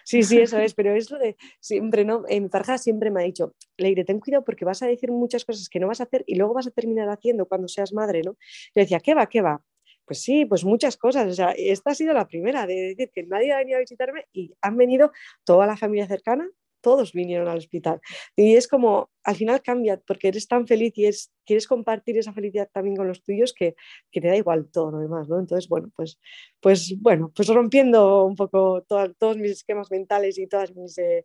[0.05, 2.23] Sí, sí, eso es, pero es lo de siempre, ¿no?
[2.29, 5.69] mi pareja siempre me ha dicho, Leire, ten cuidado porque vas a decir muchas cosas
[5.69, 8.33] que no vas a hacer y luego vas a terminar haciendo cuando seas madre, ¿no?
[8.75, 9.61] Yo decía, ¿qué va, qué va?
[10.05, 11.31] Pues sí, pues muchas cosas.
[11.31, 14.25] O sea, esta ha sido la primera de decir que nadie ha venido a visitarme
[14.33, 15.11] y han venido
[15.45, 16.49] toda la familia cercana,
[16.81, 18.01] todos vinieron al hospital.
[18.35, 22.33] Y es como, al final cambia, porque eres tan feliz y es, quieres compartir esa
[22.33, 23.75] felicidad también con los tuyos que,
[24.11, 25.39] que te da igual todo lo demás, ¿no?
[25.39, 26.19] Entonces, bueno, pues,
[26.59, 31.23] pues, bueno, pues rompiendo un poco todos mis esquemas mentales y todas mis, eh,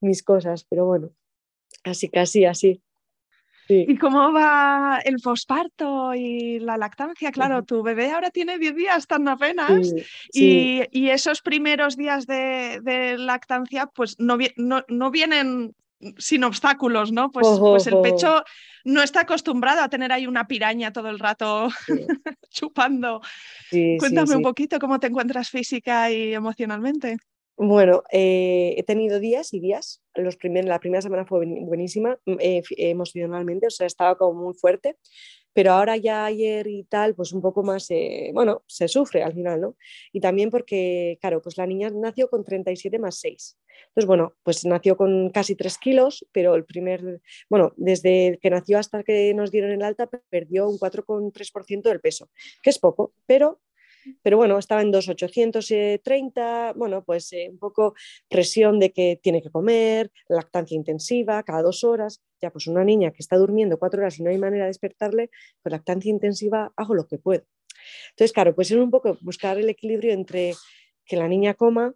[0.00, 1.10] mis cosas, pero bueno,
[1.84, 2.44] así que así,
[3.68, 7.30] ¿Y cómo va el posparto y la lactancia?
[7.30, 9.92] Claro, tu bebé ahora tiene 10 días tan apenas
[10.32, 15.74] Y, esos primeros días de, lactancia pues no, no, vienen
[16.16, 17.30] sin obstáculos, ¿no?
[17.30, 18.42] Pues, pues el pecho
[18.84, 21.68] no está acostumbrado a tener ahí una piraña todo el rato
[22.50, 23.20] chupando.
[23.98, 27.18] Cuéntame un poquito cómo te encuentras física y emocionalmente.
[27.60, 30.00] Bueno, eh, he tenido días y días.
[30.14, 34.54] Los primer, la primera semana fue buenísima mm, eh, emocionalmente, o sea, estaba como muy
[34.54, 34.96] fuerte,
[35.52, 39.32] pero ahora ya ayer y tal, pues un poco más, eh, bueno, se sufre al
[39.34, 39.76] final, ¿no?
[40.12, 43.58] Y también porque, claro, pues la niña nació con 37 más 6.
[43.88, 48.78] Entonces, bueno, pues nació con casi 3 kilos, pero el primer, bueno, desde que nació
[48.78, 52.30] hasta que nos dieron el alta, perdió un 4,3% del peso,
[52.62, 53.60] que es poco, pero
[54.22, 57.94] pero bueno, estaba en 2,830, bueno, pues eh, un poco
[58.28, 63.10] presión de que tiene que comer, lactancia intensiva cada dos horas, ya pues una niña
[63.10, 65.30] que está durmiendo cuatro horas y no hay manera de despertarle,
[65.62, 67.44] pues lactancia intensiva hago lo que puedo.
[68.10, 70.54] Entonces, claro, pues es un poco buscar el equilibrio entre
[71.04, 71.94] que la niña coma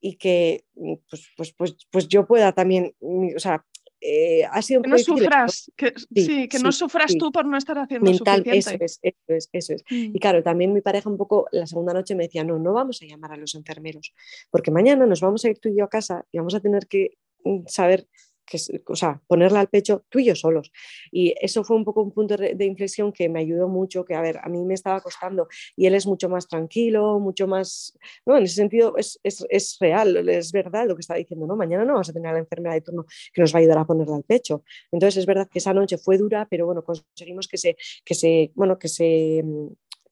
[0.00, 0.64] y que
[1.08, 3.64] pues, pues, pues, pues yo pueda también, o sea,
[4.00, 7.78] eh, ha sido que no sufras, que, sí, que no sufras tú por no estar
[7.78, 8.84] haciendo Mental, suficiente.
[8.84, 9.84] Eso es, eso es, eso es.
[9.90, 10.12] Y mm.
[10.14, 13.06] claro, también mi pareja un poco la segunda noche me decía, no, no vamos a
[13.06, 14.14] llamar a los enfermeros,
[14.50, 16.86] porque mañana nos vamos a ir tú y yo a casa y vamos a tener
[16.86, 18.08] que mm, saber
[18.50, 20.72] que, o sea, ponerla al pecho tú y yo solos.
[21.12, 24.20] Y eso fue un poco un punto de inflexión que me ayudó mucho, que a
[24.20, 27.96] ver, a mí me estaba costando y él es mucho más tranquilo, mucho más,
[28.26, 28.36] ¿no?
[28.36, 31.56] En ese sentido es, es, es real, es verdad lo que está diciendo, ¿no?
[31.56, 33.78] Mañana no vamos a tener a la enfermera de turno que nos va a ayudar
[33.78, 34.64] a ponerla al pecho.
[34.90, 38.50] Entonces es verdad que esa noche fue dura, pero bueno, conseguimos que se, que se,
[38.54, 39.44] bueno, que se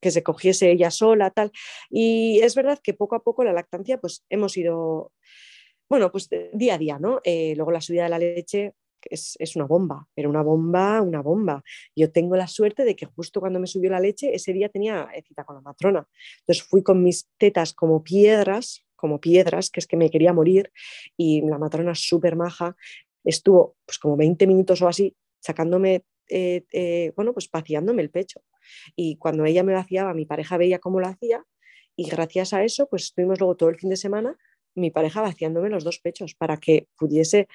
[0.00, 1.50] que se cogiese ella sola, tal.
[1.90, 5.10] Y es verdad que poco a poco la lactancia, pues hemos ido
[5.88, 7.20] bueno, pues eh, día a día, ¿no?
[7.24, 11.22] Eh, luego la subida de la leche es, es, una bomba, pero una bomba, una
[11.22, 11.62] bomba.
[11.96, 15.08] Yo tengo la suerte de que justo cuando me subió la leche, ese día tenía
[15.14, 16.06] eh, cita con la matrona.
[16.40, 20.72] Entonces fui con mis tetas como piedras, como piedras, que es que me quería morir,
[21.16, 22.76] y la matrona súper maja
[23.24, 26.04] estuvo pues como 20 minutos o así sacándome,
[27.14, 28.42] bueno, pues vaciándome el pecho.
[28.96, 31.44] Y cuando ella me vaciaba, mi pareja veía cómo lo hacía
[31.96, 34.36] y gracias a eso, pues estuvimos luego todo el fin de semana
[34.78, 37.48] mi pareja vaciándome los dos pechos para que pudiese,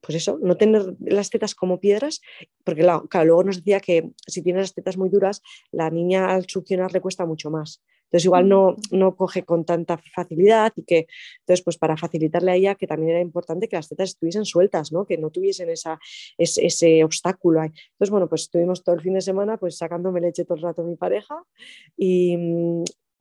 [0.00, 2.20] pues eso, no tener las tetas como piedras,
[2.64, 6.46] porque claro, luego nos decía que si tienes las tetas muy duras, la niña al
[6.48, 7.82] succionar le cuesta mucho más.
[8.12, 11.06] Entonces igual no, no coge con tanta facilidad y que,
[11.40, 14.92] entonces pues para facilitarle a ella que también era importante que las tetas estuviesen sueltas,
[14.92, 15.06] ¿no?
[15.06, 15.98] que no tuviesen esa,
[16.36, 17.62] ese, ese obstáculo.
[17.62, 20.84] Entonces bueno, pues estuvimos todo el fin de semana pues sacándome leche todo el rato
[20.84, 21.42] mi pareja
[21.96, 22.36] y,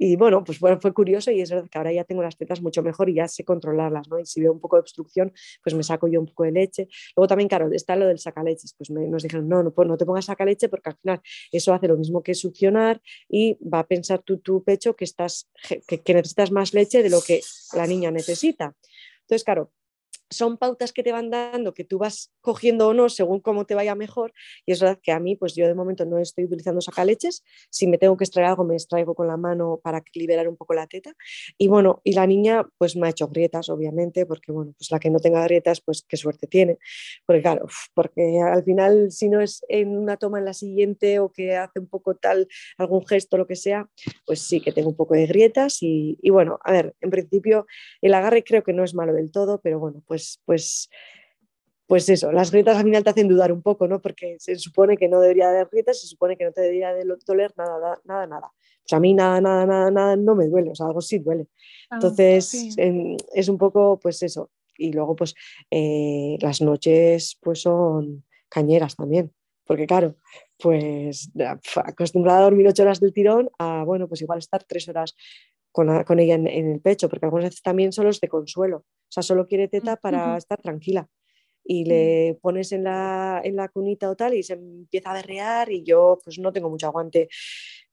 [0.03, 2.59] y bueno, pues fue, fue curioso y es verdad que ahora ya tengo las tetas
[2.59, 4.19] mucho mejor y ya sé controlarlas, ¿no?
[4.19, 5.31] Y si veo un poco de obstrucción,
[5.63, 6.87] pues me saco yo un poco de leche.
[7.15, 10.25] Luego también, claro, está lo del sacaleches, pues nos dijeron, no, no, no te pongas
[10.25, 11.21] sacaleche porque al final
[11.51, 12.99] eso hace lo mismo que succionar
[13.29, 15.51] y va a pensar tu, tu pecho que, estás,
[15.87, 17.41] que necesitas más leche de lo que
[17.73, 18.75] la niña necesita.
[19.19, 19.71] Entonces, claro,
[20.31, 23.75] son pautas que te van dando, que tú vas cogiendo o no según cómo te
[23.75, 24.33] vaya mejor.
[24.65, 27.43] Y es verdad que a mí, pues yo de momento no estoy utilizando sacaleches.
[27.69, 30.73] Si me tengo que extraer algo, me extraigo con la mano para liberar un poco
[30.73, 31.13] la teta.
[31.57, 34.99] Y bueno, y la niña, pues me ha hecho grietas, obviamente, porque bueno, pues la
[34.99, 36.77] que no tenga grietas, pues qué suerte tiene.
[37.25, 41.31] Porque claro, porque al final, si no es en una toma en la siguiente o
[41.31, 43.89] que hace un poco tal, algún gesto, lo que sea,
[44.25, 45.83] pues sí que tengo un poco de grietas.
[45.83, 47.65] Y, y bueno, a ver, en principio
[48.01, 50.89] el agarre creo que no es malo del todo, pero bueno, pues pues, pues,
[51.87, 54.01] pues, eso, las grietas al final te hacen dudar un poco, ¿no?
[54.01, 57.05] Porque se supone que no debería haber grietas, se supone que no te debería de
[57.25, 58.51] doler nada, nada, nada.
[58.83, 61.47] Pues a mí nada, nada, nada, nada no me duele, o sea, algo sí duele.
[61.89, 64.49] Ah, Entonces, es un poco, pues eso.
[64.77, 65.35] Y luego, pues,
[65.69, 69.31] eh, las noches, pues son cañeras también.
[69.65, 70.15] Porque claro,
[70.57, 71.31] pues
[71.85, 75.15] acostumbrada a dormir ocho horas del tirón a, bueno, pues igual estar tres horas
[75.71, 78.83] con, con ella en, en, el pecho, porque algunas veces también solo es de consuelo.
[79.11, 81.09] O sea, solo quiere teta para estar tranquila.
[81.65, 85.69] Y le pones en la, en la cunita o tal y se empieza a berrear
[85.69, 87.27] y yo pues no tengo mucho aguante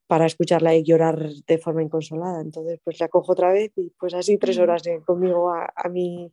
[0.07, 2.41] para escucharla y llorar de forma inconsolada.
[2.41, 6.33] Entonces pues la cojo otra vez y pues así tres horas conmigo a, a, mi,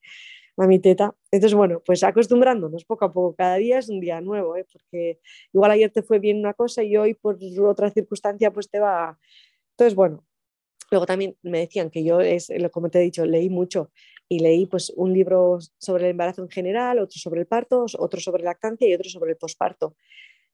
[0.55, 1.15] a mi teta.
[1.31, 3.35] Entonces bueno, pues acostumbrándonos poco a poco.
[3.35, 4.67] Cada día es un día nuevo, ¿eh?
[4.71, 5.19] porque
[5.51, 9.17] igual ayer te fue bien una cosa y hoy por otra circunstancia pues te va...
[9.71, 10.23] Entonces bueno,
[10.91, 13.91] Luego también me decían que yo, es, como te he dicho, leí mucho
[14.27, 18.19] y leí pues un libro sobre el embarazo en general, otro sobre el parto, otro
[18.19, 19.95] sobre lactancia y otro sobre el posparto.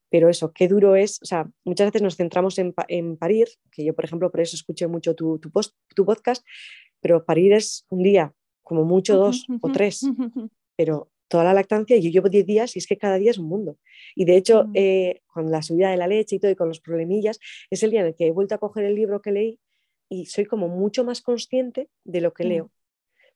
[0.10, 3.86] Pero eso, qué duro es, o sea, muchas veces nos centramos en, en parir, que
[3.86, 6.46] yo por ejemplo por eso escuché mucho tu, tu, post, tu podcast,
[7.00, 10.06] pero parir es un día, como mucho dos o tres,
[10.76, 13.48] pero toda la lactancia, yo llevo 10 días y es que cada día es un
[13.48, 13.78] mundo.
[14.16, 16.82] Y de hecho, eh, con la subida de la leche y todo y con los
[16.82, 19.60] problemillas, es el día en el que he vuelto a coger el libro que leí
[20.12, 22.70] y soy como mucho más consciente de lo que leo.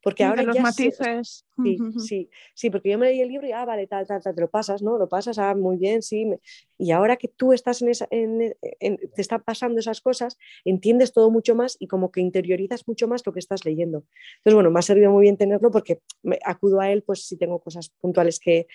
[0.03, 1.45] Porque ahora los matices.
[1.63, 4.35] sí, sí, sí, porque yo me leí el libro y, ah, vale, tal, tal, tal,
[4.35, 4.97] te lo pasas, ¿no?
[4.97, 6.29] Lo pasas, ah, muy bien, sí.
[6.77, 11.55] Y ahora que tú estás en esa, te están pasando esas cosas, entiendes todo mucho
[11.55, 14.03] más y como que interiorizas mucho más lo que estás leyendo.
[14.39, 17.37] Entonces, bueno, me ha servido muy bien tenerlo porque me, acudo a él, pues si
[17.37, 18.67] tengo cosas puntuales que,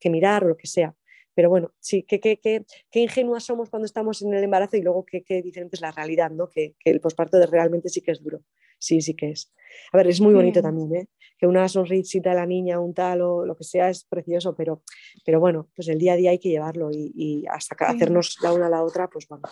[0.00, 0.96] que mirar o lo que sea.
[1.34, 4.82] Pero bueno, sí, qué, qué, qué, qué ingenuas somos cuando estamos en el embarazo y
[4.82, 6.48] luego qué, qué diferente es la realidad, ¿no?
[6.48, 8.42] Que, que el posparto realmente sí que es duro.
[8.78, 9.52] Sí, sí que es.
[9.92, 11.08] A ver, es muy bonito también, ¿eh?
[11.38, 14.82] Que una sonrisita de la niña, un tal o lo que sea es precioso, pero,
[15.24, 18.52] pero bueno, pues el día a día hay que llevarlo y, y hasta hacernos la
[18.52, 19.44] una a la otra, pues bueno,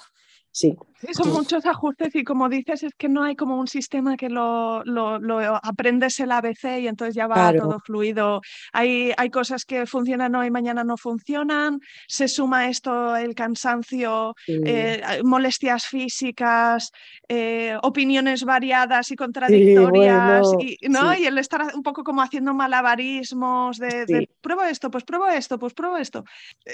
[0.52, 0.76] Sí.
[1.12, 4.82] son muchos ajustes y como dices, es que no hay como un sistema que lo,
[4.84, 8.40] lo, aprendes el ABC y entonces ya va todo fluido.
[8.72, 11.78] Hay, hay cosas que funcionan hoy, mañana no funcionan,
[12.08, 16.90] se suma esto el cansancio, eh, molestias físicas,
[17.28, 21.16] eh, opiniones variadas y contradictorias, y, ¿no?
[21.16, 25.74] y el estar un poco como haciendo malabarismos de, pruebo esto, pues pruebo esto, pues
[25.74, 26.24] pruebo esto.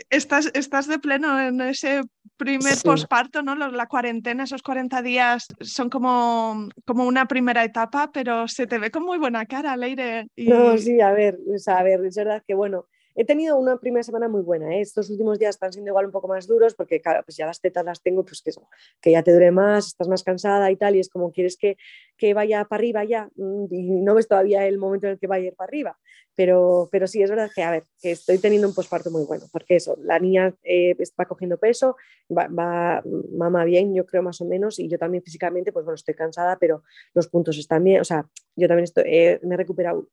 [0.09, 2.03] Estás, estás de pleno en ese
[2.37, 3.55] primer posparto, ¿no?
[3.73, 8.91] La cuarentena, esos 40 días son como, como una primera etapa, pero se te ve
[8.91, 10.29] con muy buena cara, Leire.
[10.37, 10.49] Y...
[10.49, 12.87] No, sí, a ver, a ver, es verdad que bueno,
[13.17, 14.77] he tenido una primera semana muy buena.
[14.77, 14.83] ¿eh?
[14.83, 17.61] Estos últimos días están siendo igual un poco más duros porque, claro, pues ya las
[17.61, 18.53] tetas las tengo, pues que,
[19.01, 21.79] que ya te dure más, estás más cansada y tal, y es como quieres que,
[22.19, 25.27] que vaya para arriba ya, mm, y no ves todavía el momento en el que
[25.27, 25.99] vaya a ir para arriba.
[26.35, 29.47] Pero, pero sí, es verdad que, a ver, que estoy teniendo un posparto muy bueno,
[29.51, 31.97] porque eso, la niña eh, va cogiendo peso,
[32.31, 33.03] va, va,
[33.33, 36.59] mama bien, yo creo más o menos, y yo también físicamente, pues bueno, estoy cansada,
[36.59, 36.83] pero
[37.15, 40.09] los puntos están bien, o sea, yo también estoy, eh, me he recuperado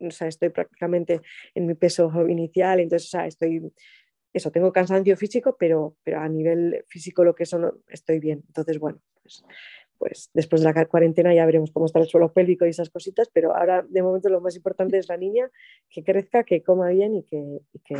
[0.00, 1.20] o sea, estoy prácticamente
[1.54, 3.72] en mi peso inicial, entonces, o sea, estoy,
[4.32, 8.42] eso, tengo cansancio físico, pero, pero a nivel físico lo que eso estoy bien.
[8.46, 9.44] Entonces, bueno, pues,
[9.98, 13.28] pues, después de la cuarentena ya veremos cómo está el suelo pélvico y esas cositas,
[13.32, 15.50] pero ahora de momento lo más importante es la niña,
[15.90, 17.96] que crezca, que coma bien y que, y que,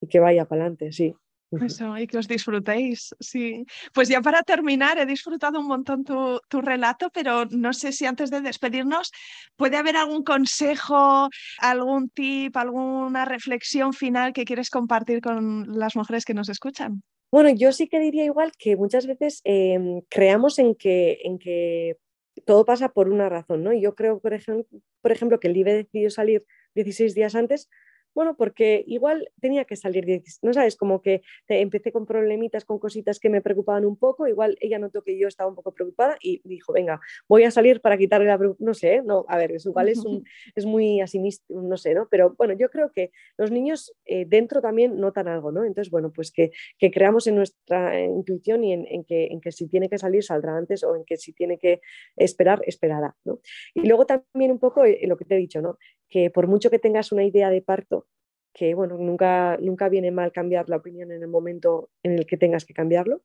[0.00, 1.14] y que vaya para adelante, sí.
[1.60, 3.64] Eso, y que os disfrutéis, sí.
[3.92, 8.06] Pues ya para terminar, he disfrutado un montón tu, tu, relato, pero no sé si
[8.06, 9.12] antes de despedirnos
[9.56, 11.28] puede haber algún consejo,
[11.58, 17.02] algún tip, alguna reflexión final que quieres compartir con las mujeres que nos escuchan.
[17.30, 21.96] Bueno, yo sí que diría igual que muchas veces em, creamos en que, en que
[22.44, 23.72] todo pasa por una razón, ¿no?
[23.72, 24.66] Y yo creo, por ejemplo,
[25.00, 26.44] por ejemplo que el IBE decidió salir
[26.74, 27.68] 16 días antes
[28.14, 33.18] bueno, porque igual tenía que salir, no sabes, como que empecé con problemitas, con cositas
[33.18, 36.40] que me preocupaban un poco, igual ella notó que yo estaba un poco preocupada y
[36.44, 39.88] dijo, venga, voy a salir para quitarle la no sé, no, a ver, es, igual
[39.88, 42.08] es, un, es muy así, no sé, ¿no?
[42.10, 45.64] Pero bueno, yo creo que los niños eh, dentro también notan algo, ¿no?
[45.64, 49.68] Entonces, bueno, pues que, que creamos en nuestra intuición y en, que, en que si
[49.68, 51.80] tiene que salir saldrá antes o en que si tiene que
[52.16, 53.40] esperar, esperará, ¿no?
[53.74, 55.78] Y luego también un poco eh, lo que te he dicho, ¿no?
[56.12, 58.06] Que por mucho que tengas una idea de parto,
[58.52, 62.36] que bueno, nunca, nunca viene mal cambiar la opinión en el momento en el que
[62.36, 63.22] tengas que cambiarlo,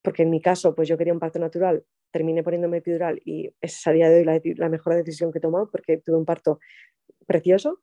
[0.00, 3.92] porque en mi caso, pues yo quería un parto natural, terminé poniéndome epidural y esa
[3.92, 6.60] día de hoy la, mejor decisión que he tomado porque tuve un parto
[7.26, 7.82] precioso.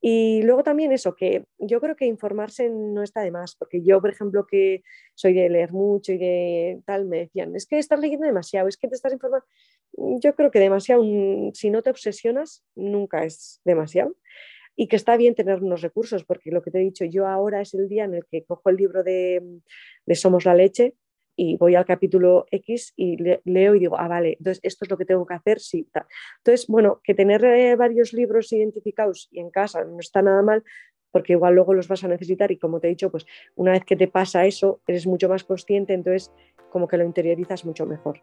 [0.00, 4.00] Y luego también eso, que yo creo que informarse no está de más, porque yo,
[4.00, 4.82] por ejemplo, que
[5.14, 8.76] soy de leer mucho y de tal, me decían, es que estás leyendo demasiado, es
[8.76, 9.46] que te estás informando.
[9.94, 11.02] Yo creo que demasiado,
[11.52, 14.16] si no te obsesionas, nunca es demasiado.
[14.74, 17.60] Y que está bien tener unos recursos, porque lo que te he dicho, yo ahora
[17.60, 19.42] es el día en el que cojo el libro de,
[20.06, 20.94] de Somos la leche
[21.36, 24.98] y voy al capítulo X y leo y digo, ah, vale, entonces esto es lo
[24.98, 26.06] que tengo que hacer, sí, tal.
[26.38, 30.62] Entonces, bueno, que tener eh, varios libros identificados y en casa no está nada mal,
[31.10, 33.84] porque igual luego los vas a necesitar y como te he dicho, pues una vez
[33.84, 36.32] que te pasa eso, eres mucho más consciente, entonces
[36.70, 38.22] como que lo interiorizas mucho mejor.